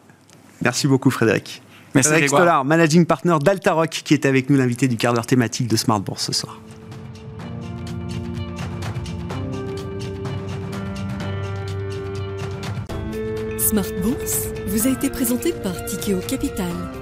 [0.63, 1.61] Merci beaucoup Frédéric.
[1.95, 2.41] Merci Frédéric Grégoire.
[2.41, 6.01] Stollard, managing partner d'Altaroc, qui est avec nous, l'invité du quart d'heure thématique de Smart
[6.01, 6.61] Bourse ce soir.
[13.59, 17.02] Smart Bourse vous a été présenté par Tikeo Capital.